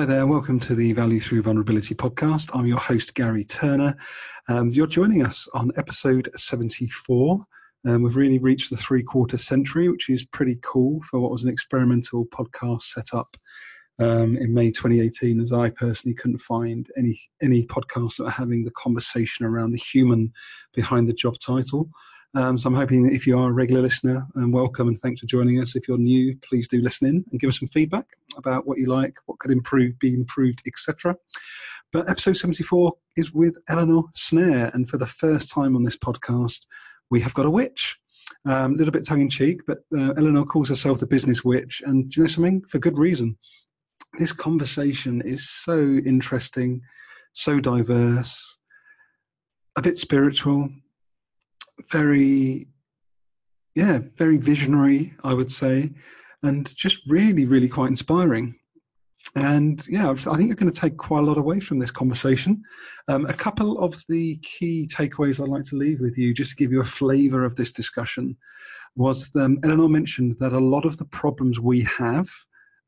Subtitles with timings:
[0.00, 2.56] Hi there, welcome to the Value Through Vulnerability podcast.
[2.56, 3.96] I'm your host, Gary Turner.
[4.46, 7.44] Um, you're joining us on episode 74.
[7.84, 11.42] Um, we've really reached the three quarter century, which is pretty cool for what was
[11.42, 13.36] an experimental podcast set up
[13.98, 18.62] um, in May 2018, as I personally couldn't find any, any podcasts that are having
[18.62, 20.32] the conversation around the human
[20.74, 21.90] behind the job title.
[22.34, 25.20] Um, so I'm hoping that if you are a regular listener, um, welcome and thanks
[25.20, 25.74] for joining us.
[25.74, 28.04] If you're new, please do listen in and give us some feedback
[28.36, 31.16] about what you like, what could improve, be improved, etc.
[31.90, 36.66] But episode 74 is with Eleanor Snare, and for the first time on this podcast,
[37.10, 37.96] we have got a witch.
[38.44, 41.82] Um, a little bit tongue in cheek, but uh, Eleanor calls herself the business witch,
[41.86, 42.62] and do you know something?
[42.68, 43.38] For good reason.
[44.18, 46.82] This conversation is so interesting,
[47.32, 48.58] so diverse,
[49.76, 50.68] a bit spiritual,
[51.90, 52.68] very,
[53.74, 55.90] yeah, very visionary, I would say,
[56.42, 58.54] and just really, really quite inspiring.
[59.34, 62.62] And yeah, I think you're going to take quite a lot away from this conversation.
[63.08, 66.56] Um, a couple of the key takeaways I'd like to leave with you, just to
[66.56, 68.36] give you a flavour of this discussion,
[68.96, 72.28] was um, Eleanor mentioned that a lot of the problems we have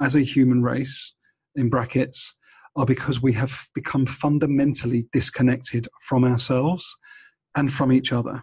[0.00, 1.14] as a human race,
[1.56, 2.36] in brackets,
[2.76, 6.86] are because we have become fundamentally disconnected from ourselves
[7.56, 8.42] and from each other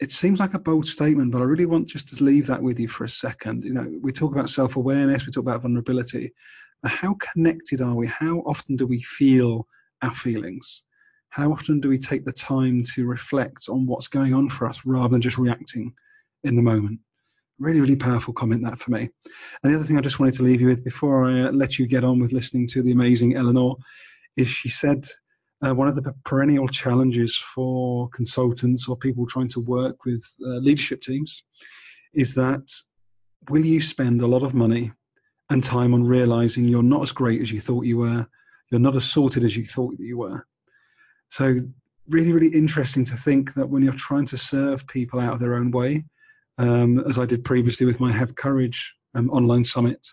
[0.00, 2.80] it seems like a bold statement, but I really want just to leave that with
[2.80, 3.64] you for a second.
[3.64, 6.32] You know, we talk about self awareness, we talk about vulnerability.
[6.84, 8.06] How connected are we?
[8.06, 9.66] How often do we feel
[10.00, 10.84] our feelings?
[11.28, 14.80] How often do we take the time to reflect on what's going on for us
[14.86, 15.92] rather than just reacting
[16.44, 16.98] in the moment?
[17.58, 19.10] Really, really powerful comment that for me.
[19.62, 21.78] And the other thing I just wanted to leave you with before I uh, let
[21.78, 23.74] you get on with listening to the amazing Eleanor
[24.38, 25.06] is she said
[25.64, 30.58] uh, one of the perennial challenges for consultants or people trying to work with uh,
[30.58, 31.42] leadership teams
[32.14, 32.62] is that
[33.48, 34.90] will you spend a lot of money
[35.50, 38.26] and time on realizing you're not as great as you thought you were,
[38.70, 40.46] you're not as sorted as you thought you were.
[41.28, 41.56] So,
[42.08, 45.54] really, really interesting to think that when you're trying to serve people out of their
[45.54, 46.04] own way,
[46.58, 50.04] um, as I did previously with my Have Courage um, online summit,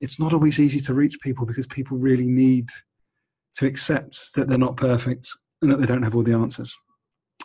[0.00, 2.66] it's not always easy to reach people because people really need
[3.56, 5.28] to accept that they're not perfect
[5.62, 6.76] and that they don't have all the answers.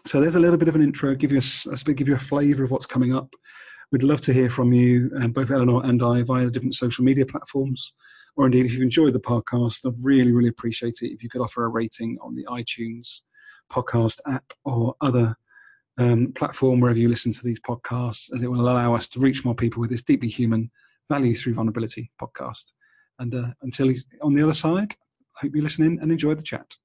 [0.05, 2.63] So there's a little bit of an intro, give you a, give you a flavour
[2.63, 3.29] of what's coming up.
[3.91, 7.03] We'd love to hear from you, um, both Eleanor and I, via the different social
[7.03, 7.93] media platforms,
[8.35, 11.41] or indeed if you've enjoyed the podcast, I'd really, really appreciate it if you could
[11.41, 13.21] offer a rating on the iTunes
[13.71, 15.35] podcast app or other
[15.97, 19.45] um, platform wherever you listen to these podcasts, as it will allow us to reach
[19.45, 20.69] more people with this deeply human
[21.09, 22.63] value through vulnerability podcast.
[23.19, 24.93] And uh, until on the other side,
[25.37, 26.75] Hope you listen in and enjoy the chat.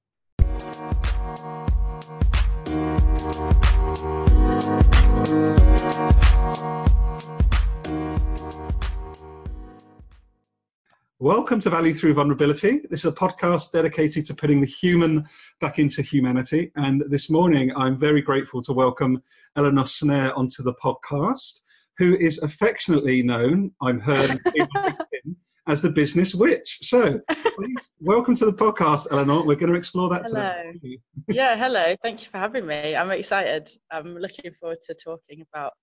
[11.17, 12.81] Welcome to Value Through Vulnerability.
[12.89, 15.25] This is a podcast dedicated to putting the human
[15.61, 16.73] back into humanity.
[16.75, 19.23] And this morning, I'm very grateful to welcome
[19.55, 21.61] Eleanor Snare onto the podcast,
[21.97, 24.39] who is affectionately known, I'm heard,
[25.67, 26.79] as the business witch.
[26.81, 29.45] So, please welcome to the podcast, Eleanor.
[29.45, 30.71] We're going to explore that hello.
[30.73, 30.99] today.
[31.27, 31.95] yeah, hello.
[32.01, 32.95] Thank you for having me.
[32.95, 33.69] I'm excited.
[33.91, 35.73] I'm looking forward to talking about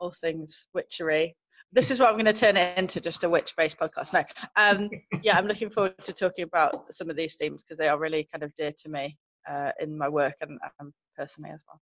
[0.00, 1.36] all things witchery.
[1.72, 4.12] This is what I'm going to turn it into just a witch based podcast.
[4.12, 4.24] No,
[4.56, 4.90] um,
[5.22, 8.28] yeah, I'm looking forward to talking about some of these themes because they are really
[8.32, 9.16] kind of dear to me
[9.48, 11.80] uh, in my work and um, personally as well.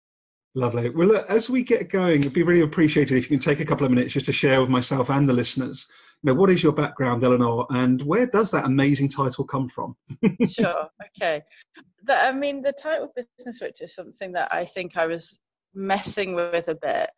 [0.54, 0.90] Lovely.
[0.90, 3.64] Well, look, as we get going, it'd be really appreciated if you can take a
[3.64, 5.86] couple of minutes just to share with myself and the listeners.
[6.24, 9.96] Know, what is your background, Eleanor, and where does that amazing title come from?
[10.48, 10.88] sure.
[11.16, 11.42] Okay.
[12.04, 15.38] The, I mean, the title business witch is something that I think I was
[15.74, 17.10] messing with a bit,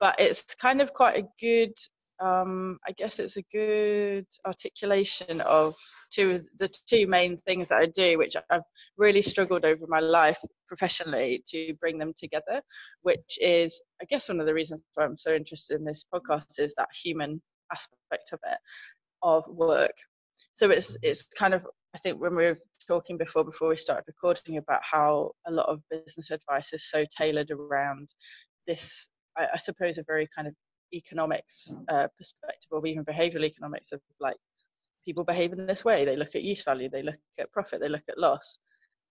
[0.00, 1.72] but it's kind of quite a good.
[2.18, 5.74] Um, I guess it's a good articulation of
[6.10, 8.62] two the two main things that I do, which I've
[8.96, 12.62] really struggled over my life professionally to bring them together,
[13.02, 16.58] which is I guess one of the reasons why I'm so interested in this podcast
[16.58, 17.42] is that human
[17.72, 18.58] aspect of it
[19.22, 19.94] of work.
[20.54, 24.04] So it's it's kind of I think when we were talking before before we started
[24.06, 28.08] recording about how a lot of business advice is so tailored around
[28.66, 30.54] this I, I suppose a very kind of
[30.92, 34.36] economics uh, perspective or even behavioral economics of like
[35.04, 36.04] people behave in this way.
[36.04, 38.58] They look at use value, they look at profit, they look at loss.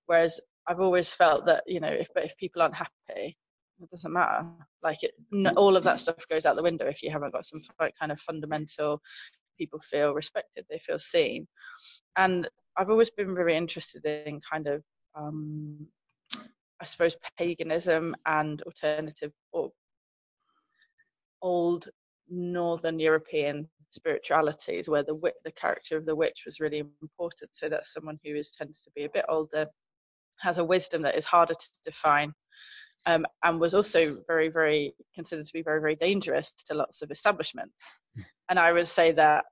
[0.05, 3.37] Whereas I've always felt that you know if if people aren't happy,
[3.81, 4.45] it doesn't matter.
[4.83, 5.13] Like it,
[5.57, 7.61] all of that stuff goes out the window if you haven't got some
[7.99, 9.01] kind of fundamental.
[9.57, 11.47] People feel respected, they feel seen,
[12.17, 14.83] and I've always been very interested in kind of
[15.15, 15.87] um,
[16.81, 19.71] I suppose paganism and alternative or
[21.41, 21.87] old
[22.29, 27.51] northern European spiritualities where the the character of the witch was really important.
[27.53, 29.67] So that's someone who is tends to be a bit older,
[30.39, 32.33] has a wisdom that is harder to define,
[33.05, 37.11] um, and was also very, very considered to be very, very dangerous to lots of
[37.11, 37.83] establishments.
[38.17, 38.23] Mm.
[38.49, 39.45] And I would say that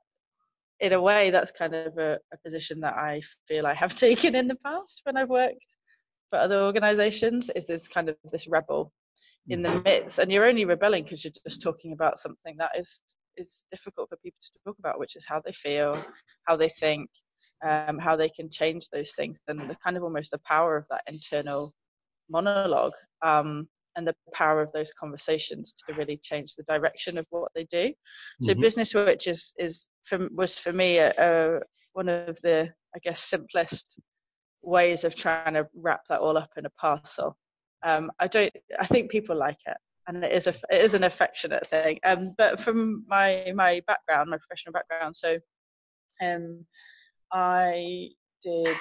[0.80, 4.36] in a way, that's kind of a, a, position that I feel I have taken
[4.36, 5.78] in the past when I've worked
[6.30, 8.92] for other organizations is this kind of this rebel
[9.50, 9.84] in the mm.
[9.84, 13.02] midst and you're only rebelling because you're just talking about something that is
[13.38, 16.04] is difficult for people to talk about which is how they feel
[16.48, 17.10] how they think
[17.64, 20.86] um, how they can change those things and the kind of almost the power of
[20.90, 21.74] that internal
[22.34, 27.52] monologue um, and the power of those conversations to really change the direction of what
[27.56, 27.94] they do.
[28.42, 28.62] So mm-hmm.
[28.62, 31.60] business witch is is for, was for me a, a,
[31.94, 34.00] one of the I guess simplest
[34.64, 37.38] ways of trying to wrap that all up in a parcel.
[37.84, 38.54] Um, I don't.
[38.80, 39.78] I think people like it,
[40.08, 42.00] and it is a it is an affectionate thing.
[42.04, 45.38] Um, but from my my background, my professional background, so
[46.22, 46.66] um,
[47.32, 48.10] I
[48.42, 48.78] did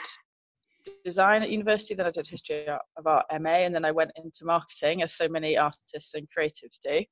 [1.05, 4.44] design at university, then I did history of art MA, and then I went into
[4.44, 7.05] marketing, as so many artists and creatives do,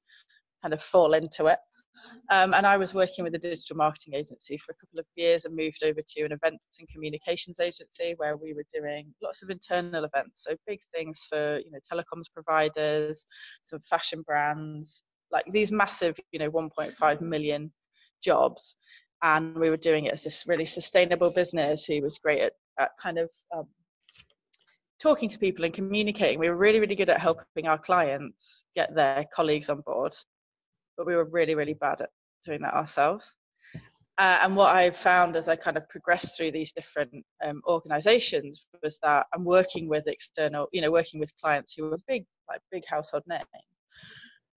[0.62, 1.58] kind of fall into it.
[2.30, 5.44] Um, and I was working with a digital marketing agency for a couple of years
[5.44, 9.50] and moved over to an events and communications agency where we were doing lots of
[9.50, 10.44] internal events.
[10.44, 13.26] So big things for, you know, telecoms providers,
[13.62, 15.02] some fashion brands,
[15.32, 17.72] like these massive, you know, 1.5 million
[18.22, 18.76] jobs.
[19.22, 22.92] And we were doing it as this really sustainable business who was great at at
[23.00, 23.66] kind of um,
[25.00, 26.38] talking to people and communicating.
[26.38, 30.14] We were really, really good at helping our clients get their colleagues on board,
[30.96, 32.10] but we were really, really bad at
[32.44, 33.34] doing that ourselves.
[34.18, 38.66] Uh, and what I found as I kind of progressed through these different um, organizations
[38.82, 42.60] was that I'm working with external, you know, working with clients who were big, like
[42.70, 43.44] big household names,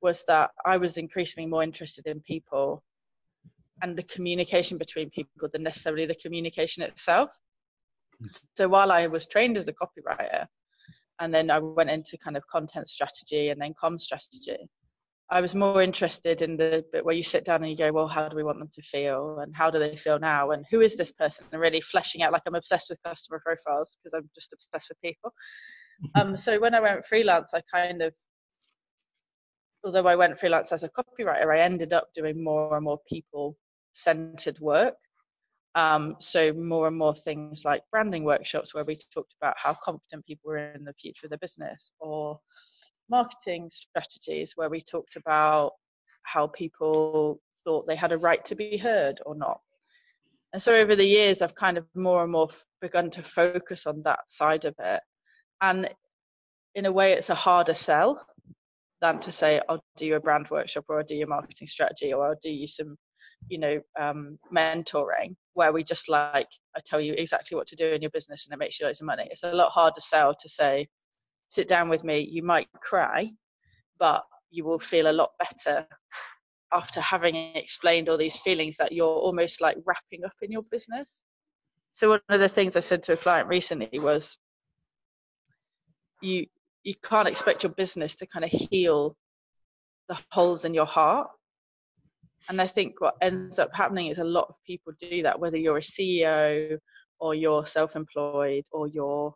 [0.02, 2.84] was that I was increasingly more interested in people
[3.82, 7.30] and the communication between people than necessarily the communication itself.
[8.56, 10.48] So while I was trained as a copywriter,
[11.20, 14.70] and then I went into kind of content strategy and then com strategy,
[15.30, 18.08] I was more interested in the bit where you sit down and you go, well,
[18.08, 20.82] how do we want them to feel, and how do they feel now, and who
[20.82, 22.34] is this person, and really fleshing out.
[22.34, 25.34] Like I'm obsessed with customer profiles because I'm just obsessed with people.
[26.16, 28.14] um, so when I went freelance, I kind of,
[29.84, 33.58] although I went freelance as a copywriter, I ended up doing more and more people
[33.94, 34.96] centered work
[35.76, 40.26] um, so more and more things like branding workshops where we talked about how confident
[40.26, 42.40] people were in the future of their business, or
[43.10, 45.72] marketing strategies where we talked about
[46.24, 49.60] how people thought they had a right to be heard or not.
[50.54, 52.50] And so over the years, I've kind of more and more
[52.80, 55.02] begun to focus on that side of it.
[55.62, 55.90] And
[56.76, 58.24] in a way, it's a harder sell
[59.02, 62.14] than to say, I'll do you a brand workshop or I'll do your marketing strategy
[62.14, 62.96] or I'll do you some
[63.50, 67.88] you know um, mentoring where we just like I tell you exactly what to do
[67.88, 69.28] in your business and it makes you loads of money.
[69.30, 70.88] It's a lot harder to sell to say,
[71.50, 72.20] sit down with me.
[72.20, 73.32] You might cry,
[74.00, 75.88] but you will feel a lot better
[76.72, 81.22] after having explained all these feelings that you're almost like wrapping up in your business.
[81.94, 84.38] So one of the things I said to a client recently was,
[86.22, 86.48] you
[86.84, 89.16] you can't expect your business to kind of heal
[90.10, 91.30] the holes in your heart
[92.50, 95.58] and I think what ends up happening is a lot of people do that, whether
[95.58, 96.78] you're a CEO
[97.20, 99.34] or you're self employed or you're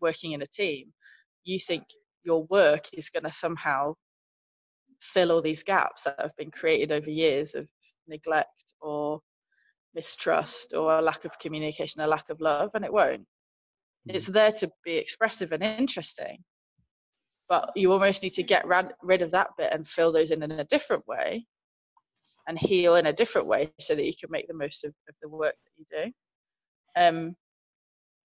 [0.00, 0.92] working in a team.
[1.44, 1.84] You think
[2.24, 3.94] your work is going to somehow
[5.00, 7.66] fill all these gaps that have been created over years of
[8.06, 9.20] neglect or
[9.94, 13.22] mistrust or a lack of communication, a lack of love, and it won't.
[13.22, 14.16] Mm-hmm.
[14.16, 16.38] It's there to be expressive and interesting,
[17.48, 18.64] but you almost need to get
[19.02, 21.46] rid of that bit and fill those in in a different way
[22.50, 25.14] and heal in a different way so that you can make the most of, of
[25.22, 26.12] the work that you do.
[27.00, 27.36] Um,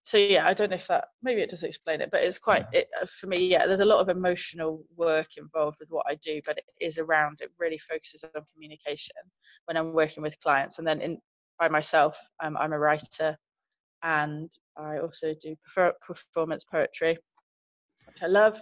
[0.03, 2.65] so yeah, I don't know if that maybe it does explain it, but it's quite
[2.73, 3.47] it, uh, for me.
[3.47, 6.97] Yeah, there's a lot of emotional work involved with what I do, but it is
[6.97, 7.39] around.
[7.41, 9.15] It really focuses on communication
[9.65, 11.19] when I'm working with clients, and then in
[11.59, 13.37] by myself, um, I'm a writer,
[14.01, 15.55] and I also do
[16.05, 17.17] performance poetry,
[18.07, 18.59] which I love.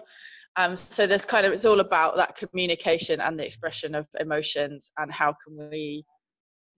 [0.55, 4.91] Um, so there's kind of it's all about that communication and the expression of emotions
[4.97, 6.05] and how can we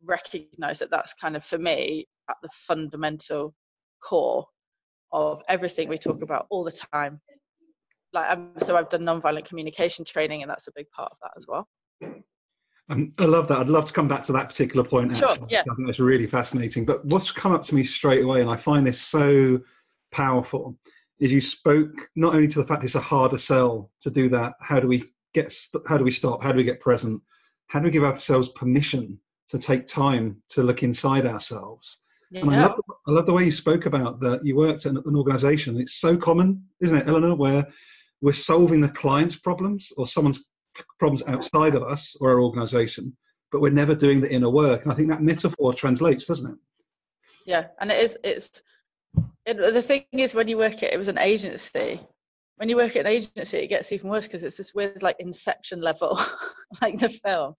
[0.04, 3.54] recognize that that's kind of for me at the fundamental
[4.04, 4.46] core
[5.12, 7.20] of everything we talk about all the time.
[8.14, 11.32] Like um, so I've done nonviolent communication training and that's a big part of that
[11.36, 11.68] as well.
[12.90, 13.58] Um, I love that.
[13.58, 15.18] I'd love to come back to that particular point.
[15.18, 15.62] Sure, yeah.
[15.62, 16.86] I think that's really fascinating.
[16.86, 19.60] But what's come up to me straight away, and I find this so
[20.12, 20.78] powerful,
[21.20, 24.54] is you spoke not only to the fact it's a harder sell to do that.
[24.62, 25.04] How do we
[25.34, 25.54] get?
[25.88, 26.44] How do we stop?
[26.44, 27.22] How do we get present?
[27.68, 32.00] How do we give ourselves permission to take time to look inside ourselves.
[32.32, 32.42] Yeah.
[32.42, 34.44] And I love, I love the way you spoke about that.
[34.44, 35.80] You worked at an, an organization.
[35.80, 37.68] It's so common, isn't it, Eleanor, where
[38.22, 40.44] we're solving the client's problems or someone's
[41.00, 43.16] problems outside of us or our organization,
[43.52, 44.84] but we're never doing the inner work.
[44.84, 46.58] And I think that metaphor translates, doesn't it?
[47.46, 48.18] Yeah, and it is.
[48.24, 48.64] It's
[49.46, 52.02] it, the thing is when you work at it was an agency.
[52.58, 55.18] When you work at an agency, it gets even worse because it's this weird like
[55.20, 56.18] Inception level,
[56.82, 57.54] like the film.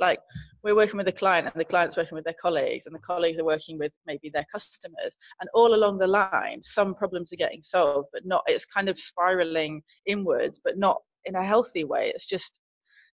[0.00, 0.18] Like
[0.64, 3.38] we're working with a client, and the client's working with their colleagues, and the colleagues
[3.38, 7.62] are working with maybe their customers, and all along the line, some problems are getting
[7.62, 8.42] solved, but not.
[8.48, 12.10] It's kind of spiraling inwards, but not in a healthy way.
[12.12, 12.60] It's just,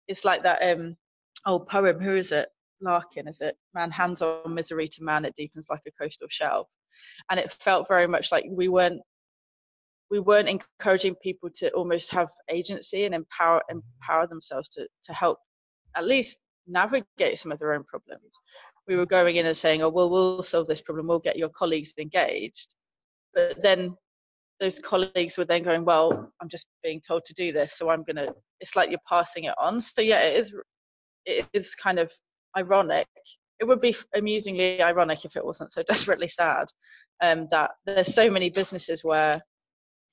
[0.06, 0.96] it's like that um
[1.46, 2.00] old poem.
[2.00, 2.48] Who is it?
[2.80, 3.56] Larkin, is it?
[3.74, 6.68] Man hands on misery to man, it deepens like a coastal shelf.
[7.30, 9.00] And it felt very much like we weren't
[10.10, 15.38] we weren't encouraging people to almost have agency and empower empower themselves to to help
[15.96, 18.38] at least navigate some of their own problems.
[18.86, 21.06] We were going in and saying, "Oh, well, we'll solve this problem.
[21.06, 22.74] We'll get your colleagues engaged,"
[23.34, 23.96] but then
[24.60, 28.04] those colleagues were then going, "Well, I'm just being told to do this, so I'm
[28.04, 29.80] gonna." It's like you're passing it on.
[29.80, 30.54] So yeah, it is.
[31.26, 32.12] It is kind of
[32.56, 33.08] ironic.
[33.60, 36.66] It would be amusingly ironic if it wasn't so desperately sad.
[37.20, 39.42] Um, that there's so many businesses where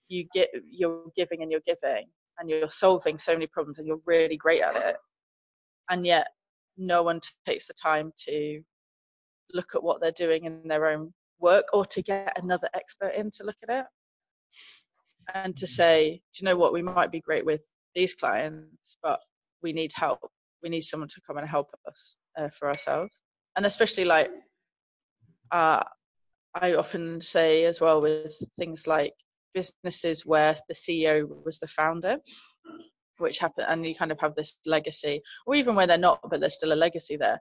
[0.07, 2.05] you get you're giving and you're giving
[2.39, 4.95] and you're solving so many problems and you're really great at it,
[5.89, 6.27] and yet
[6.77, 8.61] no one takes the time to
[9.53, 13.31] look at what they're doing in their own work or to get another expert in
[13.31, 13.85] to look at it
[15.33, 17.63] and to say, do you know what, we might be great with
[17.95, 19.19] these clients, but
[19.63, 20.19] we need help.
[20.61, 23.21] We need someone to come and help us uh, for ourselves.
[23.55, 24.31] And especially like,
[25.51, 25.83] uh,
[26.53, 29.13] I often say as well with things like
[29.53, 32.17] businesses where the CEO was the founder,
[33.17, 36.39] which happen, and you kind of have this legacy, or even where they're not, but
[36.39, 37.39] there's still a legacy there.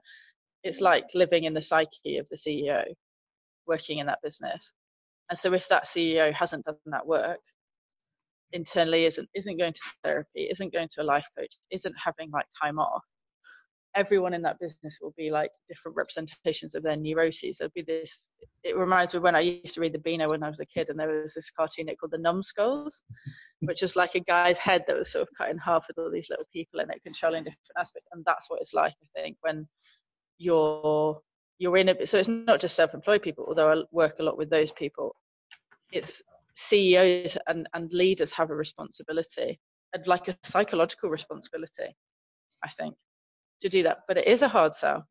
[0.63, 2.83] It's like living in the psyche of the CEO,
[3.67, 4.71] working in that business.
[5.29, 7.41] And so if that CEO hasn't done that work,
[8.51, 12.45] internally isn't isn't going to therapy, isn't going to a life coach, isn't having like
[12.61, 13.03] time off,
[13.95, 17.57] everyone in that business will be like different representations of their neuroses.
[17.57, 18.29] There'll be this.
[18.63, 20.89] It reminds me when I used to read the Beano when I was a kid,
[20.89, 23.67] and there was this cartoon called the Numbskulls, mm-hmm.
[23.67, 26.11] which was like a guy's head that was sort of cut in half with all
[26.11, 28.09] these little people in it, controlling different aspects.
[28.11, 29.67] And that's what it's like, I think, when
[30.37, 31.21] you're
[31.57, 32.05] you're in a.
[32.05, 35.15] So it's not just self-employed people, although I work a lot with those people.
[35.91, 36.21] It's
[36.55, 39.59] CEOs and, and leaders have a responsibility,
[39.93, 41.95] and like a psychological responsibility,
[42.63, 42.95] I think
[43.61, 43.99] to do that.
[44.07, 45.05] But it is a hard sell.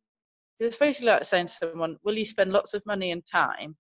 [0.60, 3.76] It's basically like saying to someone, will you spend lots of money and time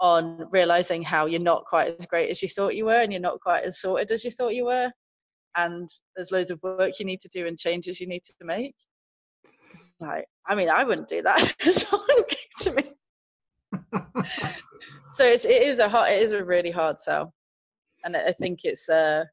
[0.00, 3.20] on realizing how you're not quite as great as you thought you were and you're
[3.20, 4.90] not quite as sorted as you thought you were?
[5.56, 8.74] And there's loads of work you need to do and changes you need to make.
[10.00, 11.54] Like, I mean, I wouldn't do that.
[11.60, 12.24] Someone
[12.60, 12.82] to me.
[15.12, 17.34] so it's, it is a hard, it is a really hard sell,
[18.04, 18.88] and I think it's.
[18.88, 19.24] Uh,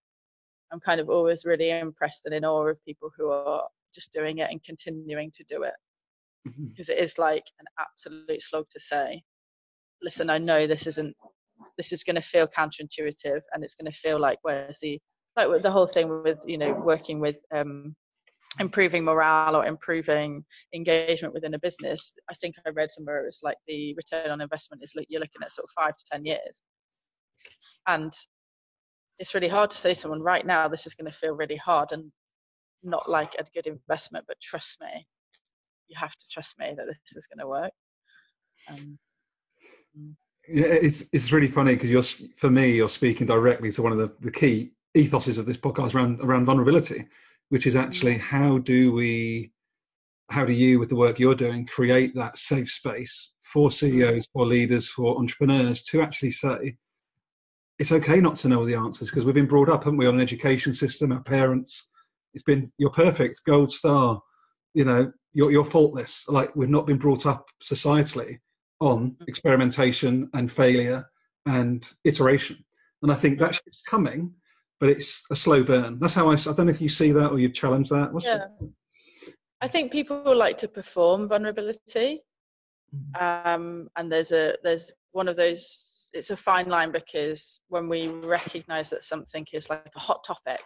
[0.71, 3.63] I'm kind of always really impressed and in awe of people who are
[3.97, 5.73] just doing it and continuing to do it
[6.45, 6.99] because mm-hmm.
[6.99, 9.21] it is like an absolute slog to say
[10.03, 11.15] listen i know this isn't
[11.77, 14.99] this is going to feel counterintuitive and it's going to feel like where's the
[15.35, 17.95] like with the whole thing with you know working with um
[18.59, 23.39] improving morale or improving engagement within a business i think i read somewhere it was
[23.43, 26.23] like the return on investment is like you're looking at sort of five to ten
[26.23, 26.61] years
[27.87, 28.13] and
[29.19, 31.55] it's really hard to say to someone right now this is going to feel really
[31.55, 32.11] hard and
[32.83, 35.05] not like a good investment, but trust me,
[35.87, 37.71] you have to trust me that this is going to work.
[38.69, 38.97] Um,
[39.97, 40.13] mm.
[40.47, 43.97] yeah, it's it's really funny because you're for me you're speaking directly to one of
[43.97, 47.05] the, the key ethoses of this podcast around around vulnerability,
[47.49, 48.19] which is actually mm.
[48.19, 49.51] how do we
[50.29, 54.45] how do you with the work you're doing create that safe space for CEOs, for
[54.45, 56.75] leaders, for entrepreneurs to actually say
[57.79, 60.07] it's okay not to know all the answers because we've been brought up, haven't we,
[60.07, 61.87] on an education system, our parents,
[62.33, 64.21] it's been you're perfect, gold star.
[64.73, 66.25] You know, you're you're faultless.
[66.27, 68.39] Like we've not been brought up societally
[68.79, 69.27] on mm.
[69.27, 71.09] experimentation and failure
[71.45, 72.63] and iteration.
[73.01, 74.33] And I think that ship's coming,
[74.79, 75.99] but it's a slow burn.
[75.99, 76.33] That's how I.
[76.33, 78.13] I don't know if you see that or you challenge that.
[78.13, 78.45] What's yeah.
[79.61, 82.21] I think people like to perform vulnerability,
[82.95, 83.23] mm-hmm.
[83.23, 86.11] um, and there's a there's one of those.
[86.13, 90.61] It's a fine line because when we recognise that something is like a hot topic,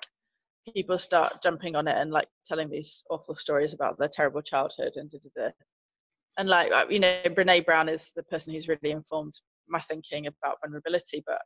[0.73, 4.93] people start jumping on it and like telling these awful stories about their terrible childhood
[4.95, 5.51] and da, da, da.
[6.37, 9.33] and like uh, you know Brene Brown is the person who's really informed
[9.67, 11.41] my thinking about vulnerability but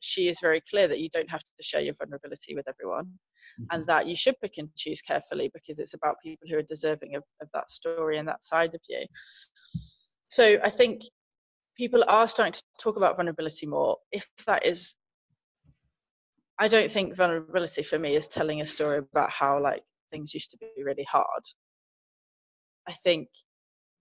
[0.00, 3.64] she is very clear that you don't have to share your vulnerability with everyone mm-hmm.
[3.70, 7.16] and that you should pick and choose carefully because it's about people who are deserving
[7.16, 9.04] of, of that story and that side of you
[10.28, 11.02] so i think
[11.76, 14.96] people are starting to talk about vulnerability more if that is
[16.58, 20.50] i don't think vulnerability for me is telling a story about how like things used
[20.50, 21.42] to be really hard.
[22.88, 23.28] I think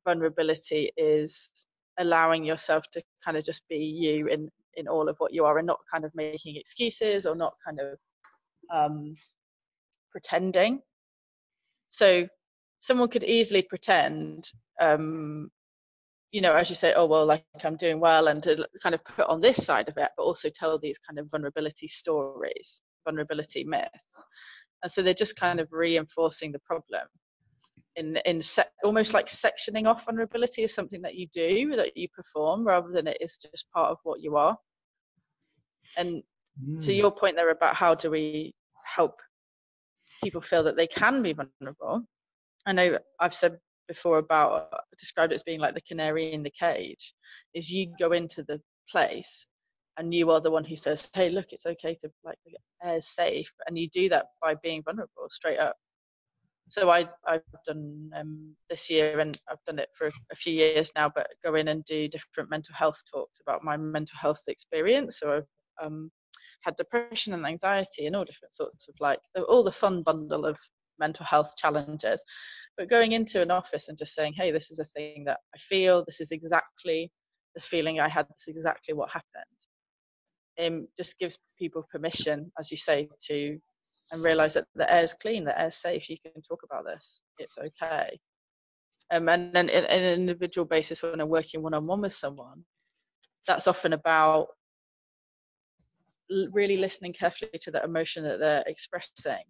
[0.05, 1.49] vulnerability is
[1.97, 5.57] allowing yourself to kind of just be you in in all of what you are
[5.57, 7.97] and not kind of making excuses or not kind of
[8.69, 9.15] um,
[10.11, 10.81] pretending.
[11.87, 12.27] So
[12.81, 15.49] someone could easily pretend um,
[16.35, 19.01] you know as you say oh well like i'm doing well and to kind of
[19.05, 23.63] put on this side of it but also tell these kind of vulnerability stories vulnerability
[23.63, 24.23] myths
[24.83, 27.07] and so they're just kind of reinforcing the problem
[27.95, 32.09] in in se- almost like sectioning off vulnerability is something that you do that you
[32.09, 34.57] perform rather than it is just part of what you are
[35.95, 36.21] and
[36.61, 36.85] mm.
[36.85, 39.21] to your point there about how do we help
[40.21, 42.01] people feel that they can be vulnerable
[42.65, 46.43] i know i've said before about uh, described it as being like the canary in
[46.43, 47.13] the cage
[47.53, 49.45] is you go into the place
[49.97, 52.37] and you are the one who says hey look it's okay to like
[52.83, 55.75] air's safe and you do that by being vulnerable straight up
[56.69, 60.91] so I, I've done um, this year, and I've done it for a few years
[60.95, 61.11] now.
[61.13, 65.19] But go in and do different mental health talks about my mental health experience.
[65.19, 66.11] So I've um,
[66.61, 70.57] had depression and anxiety, and all different sorts of like all the fun bundle of
[70.99, 72.23] mental health challenges.
[72.77, 75.57] But going into an office and just saying, "Hey, this is a thing that I
[75.57, 76.03] feel.
[76.05, 77.11] This is exactly
[77.55, 78.27] the feeling I had.
[78.27, 79.45] This is exactly what happened."
[80.57, 83.59] Um, just gives people permission, as you say, to
[84.11, 86.09] and realize that the air's clean, the air's safe.
[86.09, 87.23] You can talk about this.
[87.39, 88.19] It's okay.
[89.11, 92.13] Um, and then in, in an individual basis, when I'm working one on one with
[92.13, 92.63] someone,
[93.47, 94.47] that's often about
[96.51, 99.43] really listening carefully to the emotion that they're expressing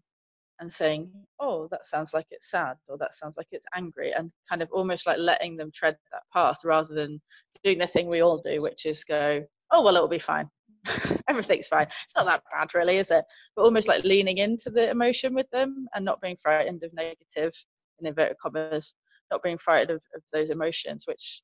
[0.59, 4.31] and saying, oh, that sounds like it's sad or that sounds like it's angry, and
[4.49, 7.21] kind of almost like letting them tread that path rather than
[7.63, 10.49] doing the thing we all do, which is go, oh, well, it'll be fine.
[11.27, 11.87] everything's fine.
[11.87, 13.25] It's not that bad, really, is it?
[13.55, 17.53] But almost like leaning into the emotion with them and not being frightened of negative,
[17.99, 18.93] in inverted commas,
[19.31, 21.41] not being frightened of, of those emotions, which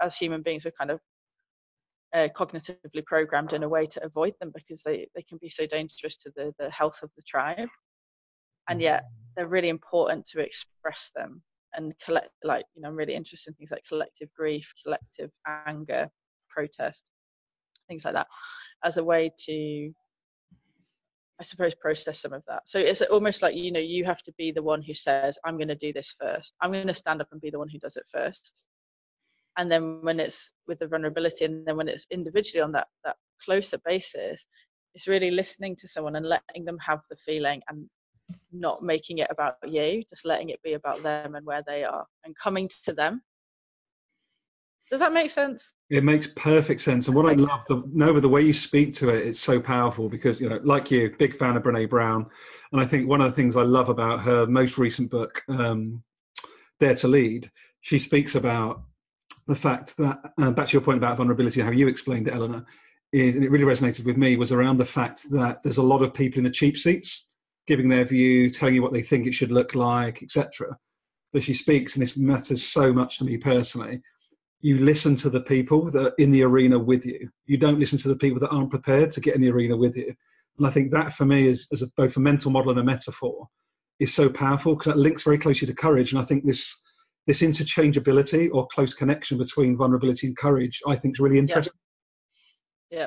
[0.00, 1.00] as human beings we're kind of
[2.12, 5.66] uh, cognitively programmed in a way to avoid them because they, they can be so
[5.66, 7.68] dangerous to the, the health of the tribe.
[8.70, 8.84] And mm.
[8.84, 9.04] yet
[9.36, 11.42] they're really important to express them
[11.74, 15.30] and collect, like, you know, I'm really interested in things like collective grief, collective
[15.66, 16.08] anger,
[16.48, 17.10] protest
[17.90, 18.28] things like that,
[18.84, 19.92] as a way to,
[21.40, 22.62] I suppose, process some of that.
[22.64, 25.56] So it's almost like, you know, you have to be the one who says, I'm
[25.56, 26.54] going to do this first.
[26.60, 28.64] I'm going to stand up and be the one who does it first.
[29.58, 33.16] And then when it's with the vulnerability, and then when it's individually on that, that
[33.44, 34.46] closer basis,
[34.94, 37.88] it's really listening to someone and letting them have the feeling and
[38.52, 42.06] not making it about you, just letting it be about them and where they are
[42.24, 43.22] and coming to them
[44.90, 45.74] does that make sense?
[45.88, 47.06] It makes perfect sense.
[47.06, 50.08] And what I love, the Nova, the way you speak to it, it's so powerful
[50.08, 52.26] because, you know, like you, big fan of Brene Brown.
[52.72, 56.02] And I think one of the things I love about her most recent book, um,
[56.80, 57.50] Dare to Lead,
[57.82, 58.82] she speaks about
[59.46, 62.34] the fact that, uh, back to your point about vulnerability, and how you explained it,
[62.34, 62.66] Eleanor,
[63.12, 66.02] is, and it really resonated with me, was around the fact that there's a lot
[66.02, 67.29] of people in the cheap seats
[67.70, 70.76] giving their view, telling you what they think it should look like, etc.
[71.32, 74.02] But she speaks, and this matters so much to me personally
[74.60, 77.28] you listen to the people that are in the arena with you.
[77.46, 79.96] You don't listen to the people that aren't prepared to get in the arena with
[79.96, 80.14] you.
[80.58, 82.84] And I think that for me is as a, both a mental model and a
[82.84, 83.48] metaphor
[83.98, 86.12] is so powerful because that links very closely to courage.
[86.12, 86.76] And I think this
[87.26, 91.72] this interchangeability or close connection between vulnerability and courage, I think is really interesting.
[92.90, 92.98] Yeah.
[92.98, 93.06] yeah.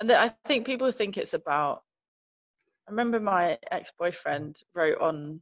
[0.00, 1.82] And I think people think it's about
[2.90, 5.40] I remember my ex-boyfriend wrote on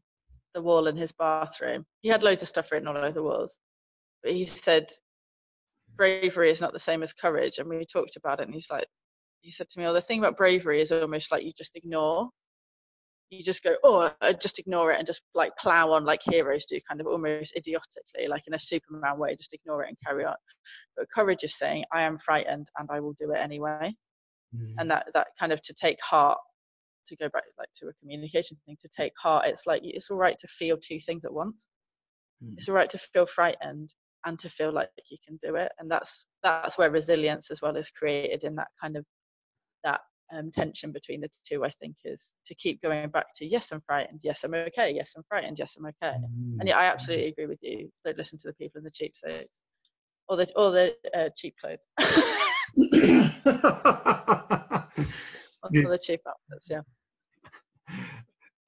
[0.52, 1.86] the wall in his bathroom.
[2.02, 3.58] He had loads of stuff written all over the walls.
[4.22, 4.90] But he said
[5.96, 7.56] bravery is not the same as courage.
[7.56, 8.86] And we talked about it, and he's like,
[9.40, 12.28] he said to me, "Oh, the thing about bravery is almost like you just ignore.
[13.30, 16.66] You just go, oh, I just ignore it and just like plow on like heroes
[16.66, 20.24] do, kind of almost idiotically, like in a Superman way, just ignore it and carry
[20.24, 20.36] on.
[20.96, 23.94] But courage is saying, I am frightened and I will do it anyway.
[24.54, 24.74] Mm.
[24.78, 26.38] And that that kind of to take heart
[27.08, 30.16] to go back like to a communication thing to take heart it's like it's all
[30.16, 31.66] right to feel two things at once
[32.44, 32.54] mm.
[32.56, 33.94] it's all right to feel frightened
[34.26, 37.76] and to feel like you can do it and that's that's where resilience as well
[37.76, 39.04] is created in that kind of
[39.84, 43.72] that um, tension between the two i think is to keep going back to yes
[43.72, 46.56] i'm frightened yes i'm okay yes i'm frightened yes i'm okay mm.
[46.60, 49.14] and yeah i absolutely agree with you don't listen to the people in the cheap
[49.16, 49.62] suits
[50.28, 51.86] or the or the uh, cheap clothes
[55.72, 55.88] yeah.
[55.88, 56.82] the cheap outfits, yeah.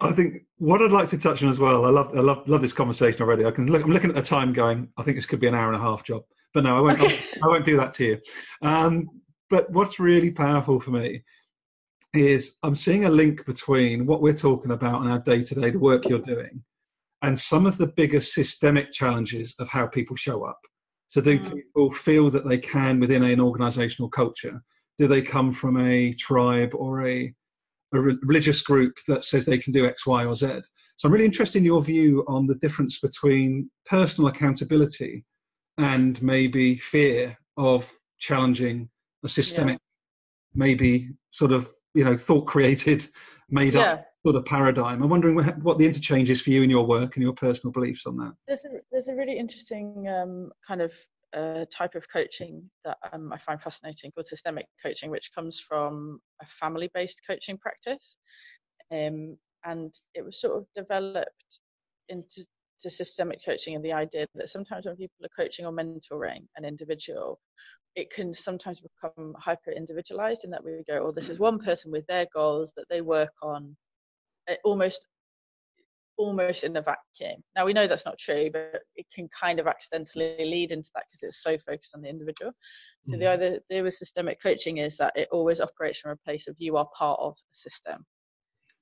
[0.00, 1.84] I think what I'd like to touch on as well.
[1.84, 3.44] I love, I love, love this conversation already.
[3.44, 3.84] I can look.
[3.84, 4.88] I'm looking at the time, going.
[4.96, 6.22] I think this could be an hour and a half job,
[6.54, 7.00] but no, I won't.
[7.00, 7.18] Okay.
[7.42, 8.18] I, I won't do that to you.
[8.62, 9.08] Um,
[9.50, 11.22] but what's really powerful for me
[12.14, 15.70] is I'm seeing a link between what we're talking about in our day to day,
[15.70, 16.62] the work you're doing,
[17.22, 20.60] and some of the bigger systemic challenges of how people show up.
[21.08, 21.54] So, do mm.
[21.54, 24.62] people feel that they can within an organizational culture?
[24.98, 27.34] Do they come from a tribe or a,
[27.92, 30.60] a religious group that says they can do X, Y, or Z?
[30.96, 35.24] So, I'm really interested in your view on the difference between personal accountability
[35.78, 38.88] and maybe fear of challenging
[39.24, 39.78] a systemic, yeah.
[40.54, 43.06] maybe sort of you know thought created,
[43.48, 43.80] made yeah.
[43.80, 45.02] up sort of paradigm.
[45.02, 48.06] I'm wondering what the interchange is for you in your work and your personal beliefs
[48.06, 48.34] on that.
[48.46, 50.92] There's a, there's a really interesting um, kind of
[51.34, 56.20] uh, type of coaching that um, I find fascinating called systemic coaching, which comes from
[56.42, 58.16] a family based coaching practice.
[58.92, 61.60] Um, and it was sort of developed
[62.08, 62.44] into
[62.78, 67.38] systemic coaching and the idea that sometimes when people are coaching or mentoring an individual,
[67.94, 71.90] it can sometimes become hyper individualized in that we go, oh, this is one person
[71.90, 73.76] with their goals that they work on
[74.64, 75.06] almost
[76.20, 77.42] almost in a vacuum.
[77.56, 81.04] Now we know that's not true, but it can kind of accidentally lead into that
[81.08, 82.52] because it's so focused on the individual.
[83.06, 83.20] So mm-hmm.
[83.20, 86.76] the idea with systemic coaching is that it always operates from a place of you
[86.76, 88.04] are part of a system.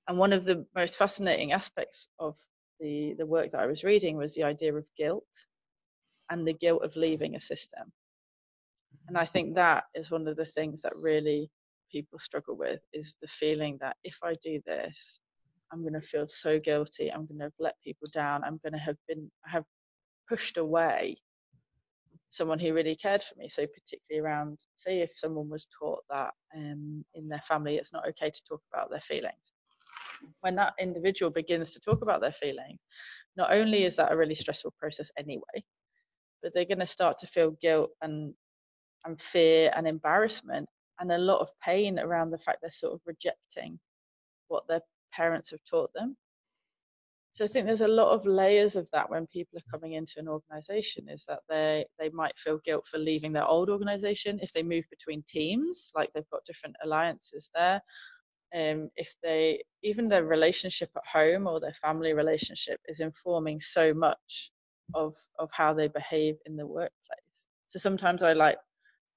[0.09, 2.37] And one of the most fascinating aspects of
[2.81, 5.25] the, the work that I was reading was the idea of guilt
[6.31, 7.93] and the guilt of leaving a system.
[9.07, 11.51] And I think that is one of the things that really
[11.93, 15.21] people struggle with is the feeling that if I do this,
[15.73, 17.13] I'm going to feel so guilty.
[17.13, 18.43] I'm going to have let people down.
[18.45, 19.65] I'm going to have been have
[20.29, 21.17] pushed away
[22.31, 23.49] someone who really cared for me.
[23.49, 28.09] So particularly around, say, if someone was taught that um, in their family, it's not
[28.09, 29.53] okay to talk about their feelings.
[30.41, 32.79] When that individual begins to talk about their feelings,
[33.37, 35.65] not only is that a really stressful process anyway,
[36.43, 38.35] but they're going to start to feel guilt and
[39.05, 43.01] and fear and embarrassment and a lot of pain around the fact they're sort of
[43.07, 43.79] rejecting
[44.49, 44.81] what their
[45.13, 46.17] parents have taught them.
[47.33, 50.15] So I think there's a lot of layers of that when people are coming into
[50.19, 54.53] an organization is that they they might feel guilt for leaving their old organization if
[54.53, 57.81] they move between teams, like they've got different alliances there.
[58.55, 63.95] Um, if they even their relationship at home or their family relationship is informing so
[63.95, 64.51] much
[64.95, 67.49] of of how they behave in the workplace.
[67.69, 68.59] So sometimes I like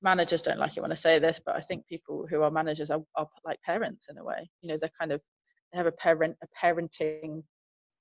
[0.02, 2.92] managers don't like it when I say this, but I think people who are managers
[2.92, 4.50] are, are like parents in a way.
[4.62, 5.22] You know, they're kind of
[5.74, 7.44] have a parent a parenting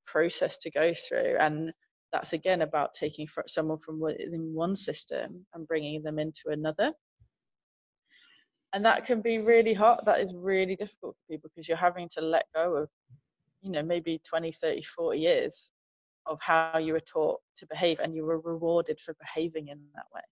[0.07, 1.73] process to go through, and
[2.13, 6.93] that's again about taking someone from within one system and bringing them into another.
[8.73, 10.01] And that can be really hard.
[10.07, 12.89] That is really difficult for people because you're having to let go of,
[13.63, 15.73] you know, maybe 20, 30, 40 years
[16.27, 20.07] of how you were taught to behave and you were rewarded for behaving in that
[20.15, 20.23] way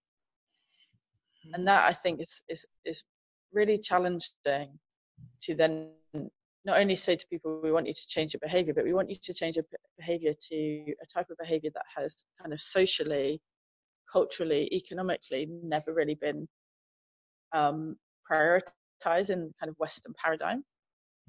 [1.53, 1.65] and mm.
[1.65, 3.03] that I think is is is
[3.51, 4.79] really challenging
[5.41, 5.89] to then
[6.65, 9.09] not only say to people we want you to change your behavior but we want
[9.09, 9.65] you to change your
[9.97, 10.55] behavior to
[11.01, 13.41] a type of behavior that has kind of socially
[14.11, 16.47] culturally economically never really been
[17.53, 17.95] um,
[18.29, 20.63] prioritized in kind of western paradigm.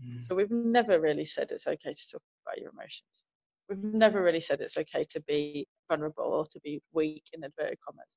[0.02, 0.26] Mm.
[0.26, 3.26] so we've never really said it's okay to talk about your emotions.
[3.68, 7.78] We've never really said it's okay to be vulnerable or to be weak in inverted
[7.86, 8.16] commas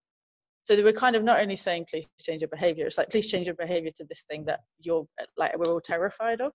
[0.63, 3.29] so they were kind of not only saying please change your behavior it's like please
[3.29, 5.05] change your behavior to this thing that you're
[5.37, 6.51] like we're all terrified of.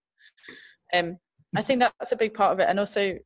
[0.92, 1.16] Um
[1.56, 3.16] i think that's a big part of it and also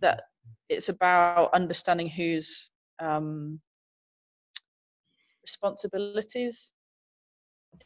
[0.00, 0.22] that
[0.68, 3.60] it's about understanding whose um
[5.42, 6.72] responsibilities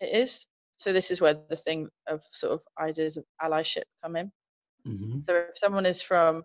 [0.01, 0.47] it is.
[0.77, 4.31] So this is where the thing of sort of ideas of allyship come in.
[4.87, 5.21] Mm-hmm.
[5.27, 6.43] so if someone is from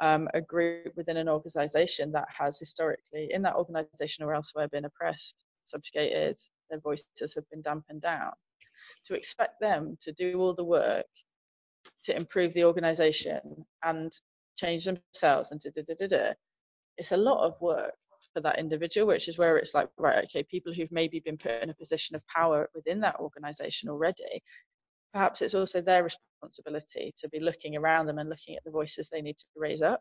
[0.00, 4.84] um, a group within an organization that has historically, in that organization or elsewhere, been
[4.86, 6.38] oppressed, subjugated,
[6.70, 8.32] their voices have been dampened down.
[9.06, 11.06] To expect them to do all the work
[12.04, 13.40] to improve the organization
[13.84, 14.12] and
[14.56, 16.32] change themselves and da da da da
[16.98, 17.94] it's a lot of work
[18.34, 21.62] for that individual, which is where it's like, right, okay, people who've maybe been put
[21.62, 24.42] in a position of power within that organization already,
[25.12, 29.08] perhaps it's also their responsibility to be looking around them and looking at the voices
[29.08, 30.00] they need to raise up.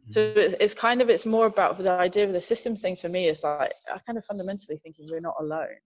[0.00, 0.12] Mm-hmm.
[0.12, 3.08] So it's, it's kind of it's more about the idea of the systems thing for
[3.08, 5.76] me is like I kind of fundamentally thinking we're not alone.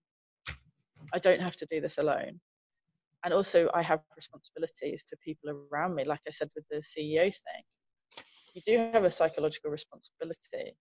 [1.13, 2.39] I don't have to do this alone.
[3.23, 7.23] And also I have responsibilities to people around me, like I said with the CEO
[7.23, 8.23] thing.
[8.53, 10.75] You do have a psychological responsibility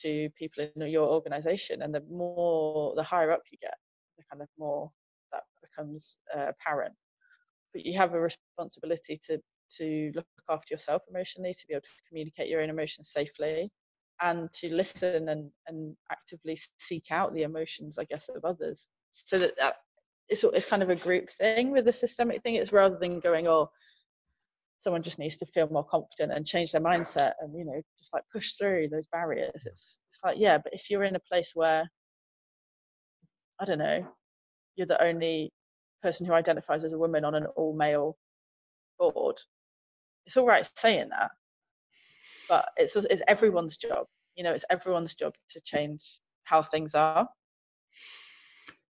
[0.00, 3.76] to people in your organization and the more the higher up you get,
[4.16, 4.90] the kind of more
[5.32, 6.94] that becomes uh, apparent
[7.72, 9.38] but you have a responsibility to
[9.78, 13.70] to look after yourself emotionally, to be able to communicate your own emotions safely,
[14.20, 18.88] and to listen and and actively seek out the emotions, I guess, of others.
[19.24, 19.76] So that, that
[20.28, 22.56] it's it's kind of a group thing with the systemic thing.
[22.56, 23.70] It's rather than going, oh,
[24.78, 28.12] someone just needs to feel more confident and change their mindset and you know just
[28.12, 29.66] like push through those barriers.
[29.66, 31.88] It's it's like yeah, but if you're in a place where
[33.60, 34.06] I don't know,
[34.76, 35.52] you're the only
[36.02, 38.16] person who identifies as a woman on an all male
[38.98, 39.40] board,
[40.26, 41.30] it's all right saying that,
[42.48, 44.06] but it's it's everyone's job.
[44.36, 47.28] You know, it's everyone's job to change how things are.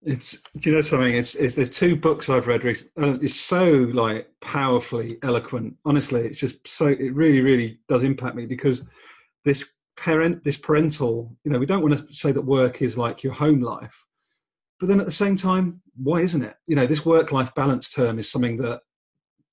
[0.05, 1.15] It's do you know something?
[1.15, 3.27] It's, it's there's two books I've read recently.
[3.27, 5.77] It's so like powerfully eloquent.
[5.85, 8.83] Honestly, it's just so it really really does impact me because
[9.45, 13.23] this parent this parental you know we don't want to say that work is like
[13.23, 14.07] your home life
[14.83, 16.57] but then at the same time why isn't it?
[16.67, 18.81] You know this work life balance term is something that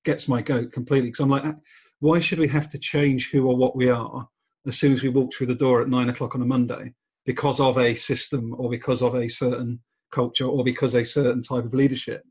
[0.04, 1.54] gets my goat completely because i'm like ah,
[2.00, 4.28] why should we have to change who or what we are
[4.66, 6.92] as soon as we walk through the door at nine o'clock on a monday
[7.28, 11.64] because of a system or because of a certain culture or because a certain type
[11.64, 12.24] of leadership?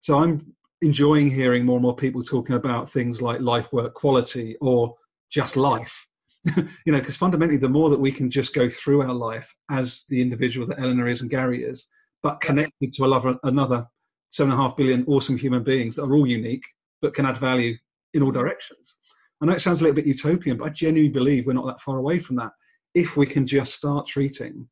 [0.00, 0.38] So i'm
[0.80, 4.94] enjoying hearing more and more people talking about things like life work quality or
[5.30, 6.06] just life.
[6.56, 10.06] You know because fundamentally the more that we can just go through our life as
[10.08, 11.86] the individual that eleanor is and gary is
[12.22, 13.86] but connected to another, another
[14.28, 16.64] seven and a half billion awesome human beings that are all unique
[17.02, 17.76] but can add value
[18.14, 18.98] in all directions.
[19.40, 21.80] I know it sounds a little bit utopian, but I genuinely believe we're not that
[21.80, 22.52] far away from that
[22.94, 24.68] if we can just start treating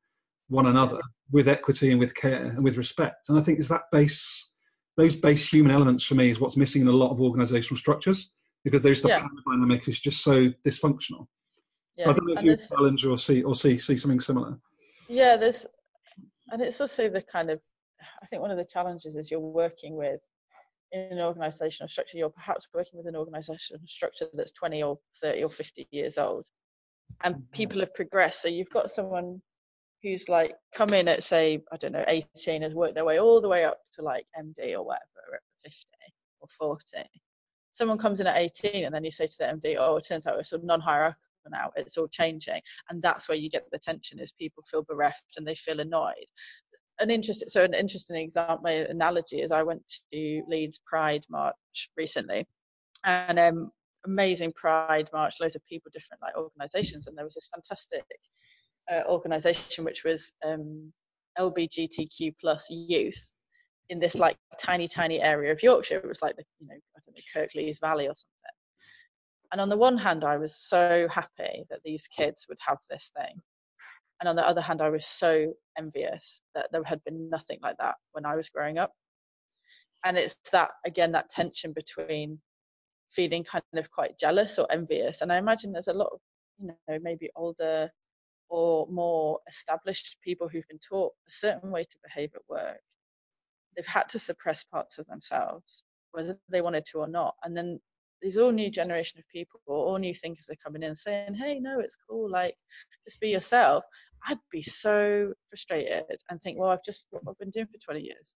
[0.49, 3.29] one another with equity and with care and with respect.
[3.29, 4.49] And I think is that base,
[4.97, 8.31] those base human elements for me is what's missing in a lot of organizational structures
[8.65, 9.21] because there's the yeah.
[9.21, 11.27] power dynamic is just so dysfunctional.
[11.97, 12.11] Yeah.
[12.11, 14.59] I don't know if and you challenge or see or see see something similar.
[15.09, 15.67] Yeah, there's
[16.51, 17.61] and it's also the kind of
[18.23, 20.21] i think one of the challenges is you're working with
[20.93, 25.45] in an organizational structure you're perhaps working with an organizational structure that's 20 or 30
[25.45, 26.47] or 50 years old
[27.25, 27.45] and mm-hmm.
[27.53, 29.41] people have progressed so you've got someone
[30.03, 33.41] who's like come in at say i don't know 18 has worked their way all
[33.41, 35.87] the way up to like md or whatever at 50
[36.41, 36.85] or 40
[37.73, 40.27] someone comes in at 18 and then you say to the md oh it turns
[40.27, 40.67] out we're sort of
[41.51, 45.37] now it's all changing and that's where you get the tension is people feel bereft
[45.37, 46.27] and they feel annoyed.
[47.01, 49.83] An interesting so an interesting example analogy is i went
[50.13, 51.55] to leeds pride march
[51.97, 52.47] recently
[53.05, 53.71] and um
[54.05, 58.05] amazing pride march loads of people different like organizations and there was this fantastic
[58.91, 60.93] uh, organization which was um
[61.39, 63.29] lbgtq plus youth
[63.91, 65.97] in this like tiny tiny area of yorkshire.
[65.99, 68.58] It was like the you know i don't know kirklees valley or something
[69.53, 73.11] and on the one hand, I was so happy that these kids would have this
[73.17, 73.41] thing.
[74.21, 77.77] And on the other hand, I was so envious that there had been nothing like
[77.79, 78.93] that when I was growing up.
[80.05, 82.41] And it's that, again, that tension between
[83.11, 85.23] feeling kind of quite jealous or envious.
[85.23, 86.21] And I imagine there's a lot of,
[86.59, 87.91] you know, maybe older
[88.49, 92.81] or more established people who've been taught a certain way to behave at work.
[93.77, 97.37] They've had to suppress parts of themselves, whether they wanted to or not.
[97.45, 97.79] And then
[98.21, 101.81] these all new generation of people, all new thinkers are coming in saying, "Hey, no,
[101.81, 102.31] it's cool.
[102.31, 102.57] Like,
[103.05, 103.85] just be yourself."
[104.27, 108.01] I'd be so frustrated and think, "Well, I've just what I've been doing for 20
[108.01, 108.35] years."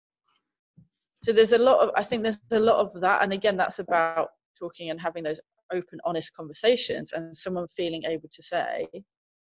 [1.23, 3.79] So there's a lot of, I think there's a lot of that, and again, that's
[3.79, 5.39] about talking and having those
[5.71, 8.87] open, honest conversations, and someone feeling able to say,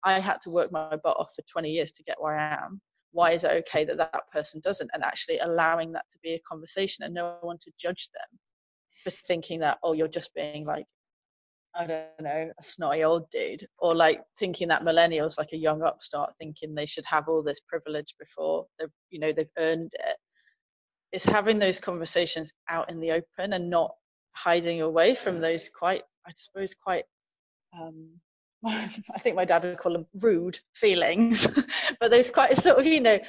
[0.04, 2.82] "I had to work my butt off for 20 years to get where I am."
[3.12, 4.90] Why is it okay that that person doesn't?
[4.94, 8.40] And actually allowing that to be a conversation and no one to judge them
[9.04, 10.86] for thinking that oh you're just being like
[11.74, 15.82] I don't know, a snotty old dude, or like thinking that millennials, like a young
[15.84, 20.18] upstart, thinking they should have all this privilege before they've, you know, they've earned it.
[21.12, 23.92] It's having those conversations out in the open and not
[24.34, 27.06] hiding away from those quite, I suppose, quite.
[27.80, 28.10] Um,
[28.66, 31.48] I think my dad would call them rude feelings,
[32.00, 33.20] but those quite sort of, you know,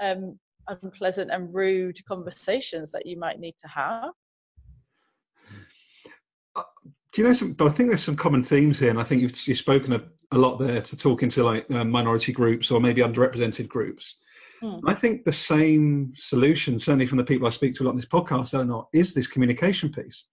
[0.00, 4.10] um, unpleasant and rude conversations that you might need to have
[7.12, 7.52] do you know some?
[7.52, 10.02] But I think there's some common themes here, and I think you've, you've spoken a,
[10.32, 14.16] a lot there to talking to like uh, minority groups or maybe underrepresented groups.
[14.60, 14.78] Hmm.
[14.86, 17.96] I think the same solution, certainly from the people I speak to a lot in
[17.96, 20.24] this podcast, are not is this communication piece,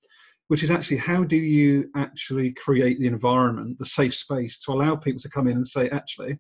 [0.48, 4.96] which is actually how do you actually create the environment, the safe space to allow
[4.96, 6.40] people to come in and say, actually,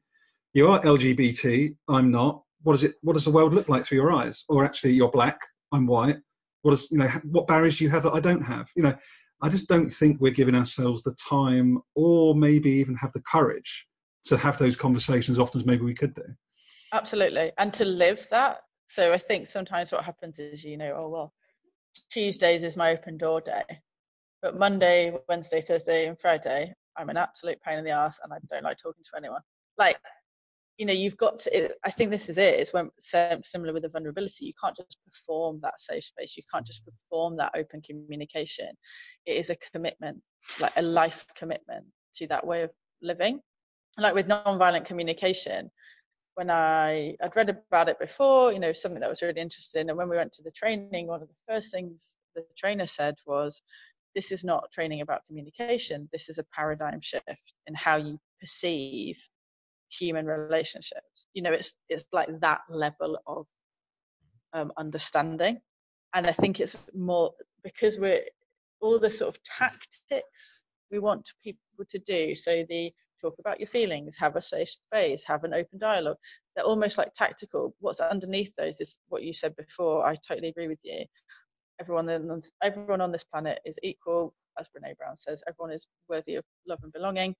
[0.53, 2.43] you are LGBT, I'm not.
[2.63, 2.95] What does it?
[3.01, 4.45] What does the world look like through your eyes?
[4.47, 5.39] Or actually, you're black,
[5.73, 6.17] I'm white.
[6.61, 7.09] What does you know?
[7.23, 8.69] What barriers do you have that I don't have?
[8.75, 8.95] You know,
[9.41, 13.85] I just don't think we're giving ourselves the time or maybe even have the courage
[14.25, 16.25] to have those conversations often as maybe we could do.
[16.91, 17.51] Absolutely.
[17.57, 18.57] And to live that.
[18.87, 21.33] So I think sometimes what happens is, you know, oh, well,
[22.11, 23.63] Tuesdays is my open door day,
[24.41, 28.37] but Monday, Wednesday, Thursday, and Friday, I'm an absolute pain in the ass, and I
[28.49, 29.41] don't like talking to anyone.
[29.77, 29.97] Like,
[30.79, 31.69] you know, you've got to.
[31.83, 32.57] I think this is it.
[32.57, 32.89] It's when
[33.43, 34.45] similar with the vulnerability.
[34.45, 36.37] You can't just perform that safe space.
[36.37, 38.69] You can't just perform that open communication.
[39.25, 40.21] It is a commitment,
[40.57, 43.41] like a life commitment to that way of living.
[43.97, 45.69] Like with non-violent communication,
[46.35, 49.89] when I I'd read about it before, you know, something that was really interesting.
[49.89, 53.15] And when we went to the training, one of the first things the trainer said
[53.27, 53.61] was,
[54.15, 56.07] "This is not training about communication.
[56.13, 59.21] This is a paradigm shift in how you perceive
[59.89, 63.45] human relationships." You know, it's it's like that level of
[64.53, 65.59] um, understanding,
[66.13, 68.23] and I think it's more because we're
[68.81, 72.35] all the sort of tactics we want people to do.
[72.35, 76.17] So the talk about your feelings, have a safe space, have an open dialogue.
[76.55, 77.75] They're almost like tactical.
[77.79, 80.05] What's underneath those is what you said before.
[80.05, 81.05] I totally agree with you.
[81.79, 85.43] Everyone on, everyone on this planet is equal, as Brene Brown says.
[85.47, 87.35] Everyone is worthy of love and belonging.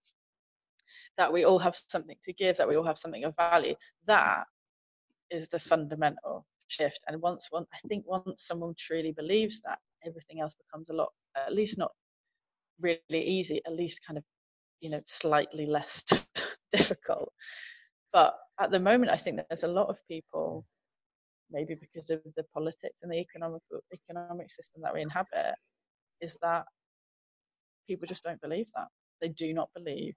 [1.18, 2.58] That we all have something to give.
[2.58, 3.76] That we all have something of value.
[4.08, 4.46] That
[5.30, 7.00] is the fundamental shift.
[7.08, 11.10] And once one, I think once someone truly believes that, everything else becomes a lot,
[11.36, 11.92] at least not
[12.82, 14.24] really easy, at least kind of
[14.82, 16.04] you know slightly less
[16.72, 17.32] difficult
[18.14, 20.66] but at the moment i think there's a lot of people
[21.52, 23.62] maybe because of the politics and the economic
[23.94, 25.56] economic system that we inhabit
[26.22, 26.66] is that
[27.88, 28.88] people just don't believe that
[29.22, 30.14] they do not believe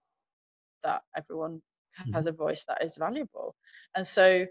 [0.84, 1.60] that everyone
[2.00, 2.12] mm-hmm.
[2.12, 3.54] has a voice that is valuable
[3.96, 4.46] and so